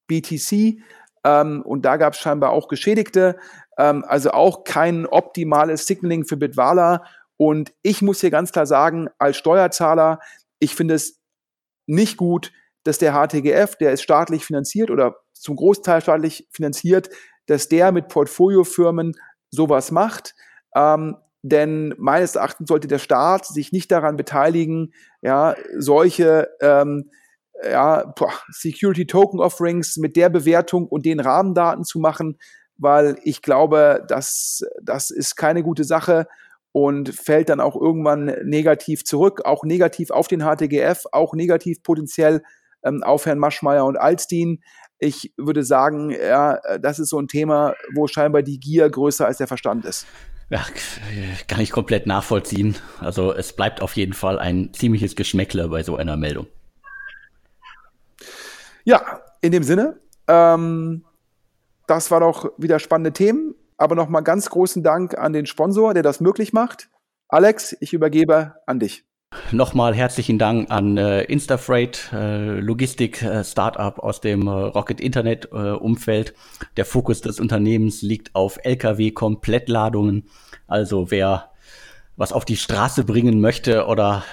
BTC. 0.07 0.79
Ähm, 1.23 1.61
und 1.63 1.83
da 1.83 1.97
gab 1.97 2.13
es 2.13 2.19
scheinbar 2.19 2.51
auch 2.51 2.67
Geschädigte. 2.67 3.37
Ähm, 3.77 4.03
also 4.07 4.31
auch 4.31 4.63
kein 4.63 5.05
optimales 5.05 5.85
Signaling 5.85 6.25
für 6.25 6.37
Bitwala. 6.37 7.03
Und 7.37 7.73
ich 7.81 8.01
muss 8.01 8.21
hier 8.21 8.31
ganz 8.31 8.51
klar 8.51 8.65
sagen, 8.65 9.09
als 9.19 9.37
Steuerzahler, 9.37 10.19
ich 10.59 10.75
finde 10.75 10.95
es 10.95 11.21
nicht 11.85 12.17
gut, 12.17 12.51
dass 12.83 12.97
der 12.97 13.13
HTGF, 13.13 13.75
der 13.75 13.91
ist 13.91 14.01
staatlich 14.01 14.45
finanziert 14.45 14.89
oder 14.89 15.17
zum 15.33 15.55
Großteil 15.55 16.01
staatlich 16.01 16.47
finanziert, 16.51 17.09
dass 17.45 17.67
der 17.67 17.91
mit 17.91 18.07
Portfoliofirmen 18.07 19.15
sowas 19.51 19.91
macht. 19.91 20.35
Ähm, 20.75 21.17
denn 21.41 21.93
meines 21.97 22.35
Erachtens 22.35 22.67
sollte 22.67 22.87
der 22.87 22.99
Staat 22.99 23.45
sich 23.45 23.71
nicht 23.71 23.91
daran 23.91 24.17
beteiligen, 24.17 24.93
ja, 25.21 25.55
solche 25.77 26.49
ähm, 26.61 27.09
ja, 27.63 28.13
Security 28.49 29.07
Token 29.07 29.39
Offerings 29.39 29.97
mit 29.97 30.15
der 30.15 30.29
Bewertung 30.29 30.87
und 30.87 31.05
den 31.05 31.19
Rahmendaten 31.19 31.83
zu 31.83 31.99
machen, 31.99 32.37
weil 32.77 33.17
ich 33.23 33.41
glaube, 33.41 34.05
das, 34.07 34.61
das 34.81 35.09
ist 35.09 35.35
keine 35.35 35.63
gute 35.63 35.83
Sache 35.83 36.27
und 36.71 37.09
fällt 37.09 37.49
dann 37.49 37.59
auch 37.59 37.75
irgendwann 37.75 38.25
negativ 38.43 39.03
zurück, 39.03 39.41
auch 39.45 39.63
negativ 39.63 40.11
auf 40.11 40.27
den 40.27 40.41
HTGF, 40.41 41.05
auch 41.11 41.33
negativ 41.33 41.81
potenziell 41.81 42.43
ähm, 42.83 43.01
auf 43.03 43.25
Herrn 43.25 43.39
Maschmeyer 43.39 43.85
und 43.85 43.97
Alstin. 43.97 44.61
Ich 44.99 45.33
würde 45.37 45.63
sagen, 45.63 46.11
ja, 46.11 46.59
das 46.79 46.99
ist 46.99 47.09
so 47.09 47.19
ein 47.19 47.27
Thema, 47.27 47.73
wo 47.95 48.07
scheinbar 48.07 48.43
die 48.43 48.59
Gier 48.59 48.89
größer 48.89 49.25
als 49.25 49.37
der 49.37 49.47
Verstand 49.47 49.85
ist. 49.85 50.05
Ja, 50.49 50.65
kann 51.47 51.59
ich 51.59 51.71
komplett 51.71 52.07
nachvollziehen. 52.07 52.75
Also 52.99 53.33
es 53.33 53.53
bleibt 53.53 53.81
auf 53.81 53.95
jeden 53.97 54.13
Fall 54.13 54.39
ein 54.39 54.73
ziemliches 54.73 55.15
Geschmäckler 55.15 55.67
bei 55.67 55.83
so 55.83 55.97
einer 55.97 56.15
Meldung. 56.15 56.47
Ja, 58.85 59.21
in 59.41 59.51
dem 59.51 59.63
Sinne, 59.63 59.99
ähm, 60.27 61.03
das 61.87 62.11
war 62.11 62.21
doch 62.21 62.51
wieder 62.57 62.79
spannende 62.79 63.11
Themen. 63.11 63.55
Aber 63.77 63.95
nochmal 63.95 64.23
ganz 64.23 64.49
großen 64.49 64.83
Dank 64.83 65.17
an 65.17 65.33
den 65.33 65.45
Sponsor, 65.45 65.93
der 65.93 66.03
das 66.03 66.19
möglich 66.19 66.51
macht. 66.51 66.89
Alex, 67.27 67.75
ich 67.79 67.93
übergebe 67.93 68.55
an 68.65 68.79
dich. 68.79 69.06
Nochmal 69.51 69.93
herzlichen 69.93 70.39
Dank 70.39 70.71
an 70.71 70.97
äh, 70.97 71.23
Instafreight, 71.23 72.11
äh, 72.13 72.59
Logistik-Startup 72.59 73.97
äh, 73.97 74.01
aus 74.01 74.21
dem 74.21 74.47
äh, 74.47 74.51
Rocket 74.51 75.01
Internet 75.01 75.51
äh. 75.51 76.33
Der 76.75 76.85
Fokus 76.85 77.21
des 77.21 77.39
Unternehmens 77.39 78.01
liegt 78.01 78.35
auf 78.35 78.57
Lkw-Komplettladungen. 78.63 80.29
Also 80.67 81.11
wer 81.11 81.51
was 82.17 82.33
auf 82.33 82.45
die 82.45 82.57
Straße 82.57 83.03
bringen 83.03 83.39
möchte 83.39 83.85
oder 83.85 84.23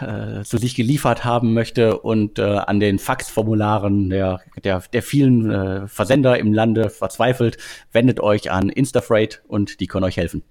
äh, 0.40 0.45
zu 0.45 0.59
sich 0.59 0.74
geliefert 0.74 1.24
haben 1.24 1.53
möchte 1.53 1.99
und 1.99 2.38
äh, 2.38 2.42
an 2.42 2.80
den 2.80 2.99
Faxformularen 2.99 4.11
der, 4.11 4.40
der, 4.64 4.82
der 4.92 5.03
vielen 5.03 5.51
äh, 5.51 5.86
Versender 5.86 6.38
im 6.38 6.53
Lande 6.53 6.88
verzweifelt, 6.88 7.59
wendet 7.92 8.20
euch 8.20 8.51
an 8.51 8.68
Instafreight 8.70 9.42
und 9.49 9.80
die 9.80 9.86
können 9.86 10.05
euch 10.05 10.16
helfen. 10.16 10.42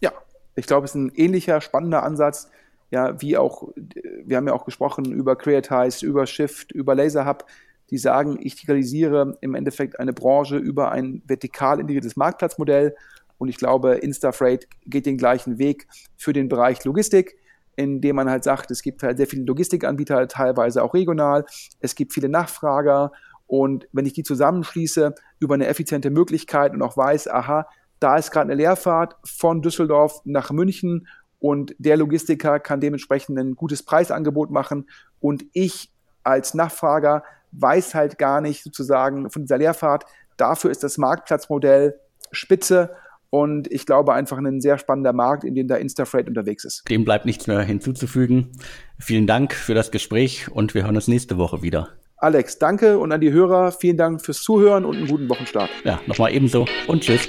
Ja, 0.00 0.12
ich 0.56 0.66
glaube, 0.66 0.86
es 0.86 0.92
ist 0.92 0.96
ein 0.96 1.12
ähnlicher 1.14 1.60
spannender 1.60 2.04
Ansatz, 2.04 2.48
ja, 2.92 3.20
wie 3.20 3.36
auch, 3.36 3.72
wir 3.74 4.36
haben 4.36 4.46
ja 4.46 4.52
auch 4.52 4.66
gesprochen 4.66 5.06
über 5.06 5.34
Creatize, 5.34 6.04
über 6.04 6.26
Shift, 6.26 6.72
über 6.72 6.94
LaserHub, 6.94 7.46
die 7.90 7.98
sagen, 7.98 8.38
ich 8.40 8.54
digitalisiere 8.54 9.36
im 9.40 9.54
Endeffekt 9.54 9.98
eine 9.98 10.12
Branche 10.12 10.56
über 10.58 10.92
ein 10.92 11.22
vertikal 11.26 11.80
integriertes 11.80 12.16
Marktplatzmodell 12.16 12.94
und 13.38 13.48
ich 13.48 13.56
glaube, 13.56 13.94
Instafreight 13.94 14.68
geht 14.86 15.04
den 15.04 15.16
gleichen 15.16 15.58
Weg 15.58 15.88
für 16.16 16.32
den 16.32 16.48
Bereich 16.48 16.84
Logistik, 16.84 17.36
indem 17.74 18.16
man 18.16 18.30
halt 18.30 18.44
sagt, 18.44 18.70
es 18.70 18.82
gibt 18.82 19.02
halt 19.02 19.16
sehr 19.16 19.26
viele 19.26 19.44
Logistikanbieter, 19.44 20.28
teilweise 20.28 20.82
auch 20.82 20.94
regional. 20.94 21.44
Es 21.80 21.94
gibt 21.94 22.12
viele 22.12 22.28
Nachfrager. 22.28 23.10
Und 23.46 23.88
wenn 23.90 24.06
ich 24.06 24.12
die 24.12 24.22
zusammenschließe 24.22 25.14
über 25.40 25.54
eine 25.54 25.66
effiziente 25.66 26.10
Möglichkeit 26.10 26.72
und 26.72 26.82
auch 26.82 26.96
weiß, 26.96 27.26
aha, 27.28 27.66
da 27.98 28.16
ist 28.16 28.30
gerade 28.30 28.52
eine 28.52 28.54
Leerfahrt 28.54 29.16
von 29.24 29.62
Düsseldorf 29.62 30.20
nach 30.24 30.50
München 30.52 31.08
und 31.42 31.74
der 31.78 31.96
Logistiker 31.96 32.60
kann 32.60 32.80
dementsprechend 32.80 33.36
ein 33.36 33.56
gutes 33.56 33.82
Preisangebot 33.82 34.52
machen 34.52 34.88
und 35.18 35.44
ich 35.52 35.90
als 36.22 36.54
Nachfrager 36.54 37.24
weiß 37.50 37.96
halt 37.96 38.16
gar 38.16 38.40
nicht 38.40 38.62
sozusagen 38.62 39.28
von 39.28 39.42
dieser 39.42 39.58
Leerfahrt. 39.58 40.04
Dafür 40.36 40.70
ist 40.70 40.84
das 40.84 40.98
Marktplatzmodell 40.98 41.98
spitze 42.30 42.94
und 43.28 43.70
ich 43.72 43.86
glaube 43.86 44.14
einfach 44.14 44.38
ein 44.38 44.60
sehr 44.60 44.78
spannender 44.78 45.12
Markt, 45.12 45.42
in 45.42 45.56
dem 45.56 45.66
da 45.66 45.74
Instafreight 45.74 46.28
unterwegs 46.28 46.64
ist. 46.64 46.88
Dem 46.88 47.04
bleibt 47.04 47.26
nichts 47.26 47.48
mehr 47.48 47.60
hinzuzufügen. 47.60 48.52
Vielen 49.00 49.26
Dank 49.26 49.52
für 49.52 49.74
das 49.74 49.90
Gespräch 49.90 50.48
und 50.48 50.74
wir 50.74 50.84
hören 50.84 50.94
uns 50.94 51.08
nächste 51.08 51.38
Woche 51.38 51.60
wieder. 51.60 51.88
Alex, 52.18 52.60
danke 52.60 52.98
und 52.98 53.10
an 53.10 53.20
die 53.20 53.32
Hörer 53.32 53.72
vielen 53.72 53.96
Dank 53.96 54.24
fürs 54.24 54.42
Zuhören 54.42 54.84
und 54.84 54.96
einen 54.96 55.08
guten 55.08 55.28
Wochenstart. 55.28 55.70
Ja, 55.82 56.00
nochmal 56.06 56.32
ebenso 56.32 56.66
und 56.86 57.02
tschüss. 57.02 57.28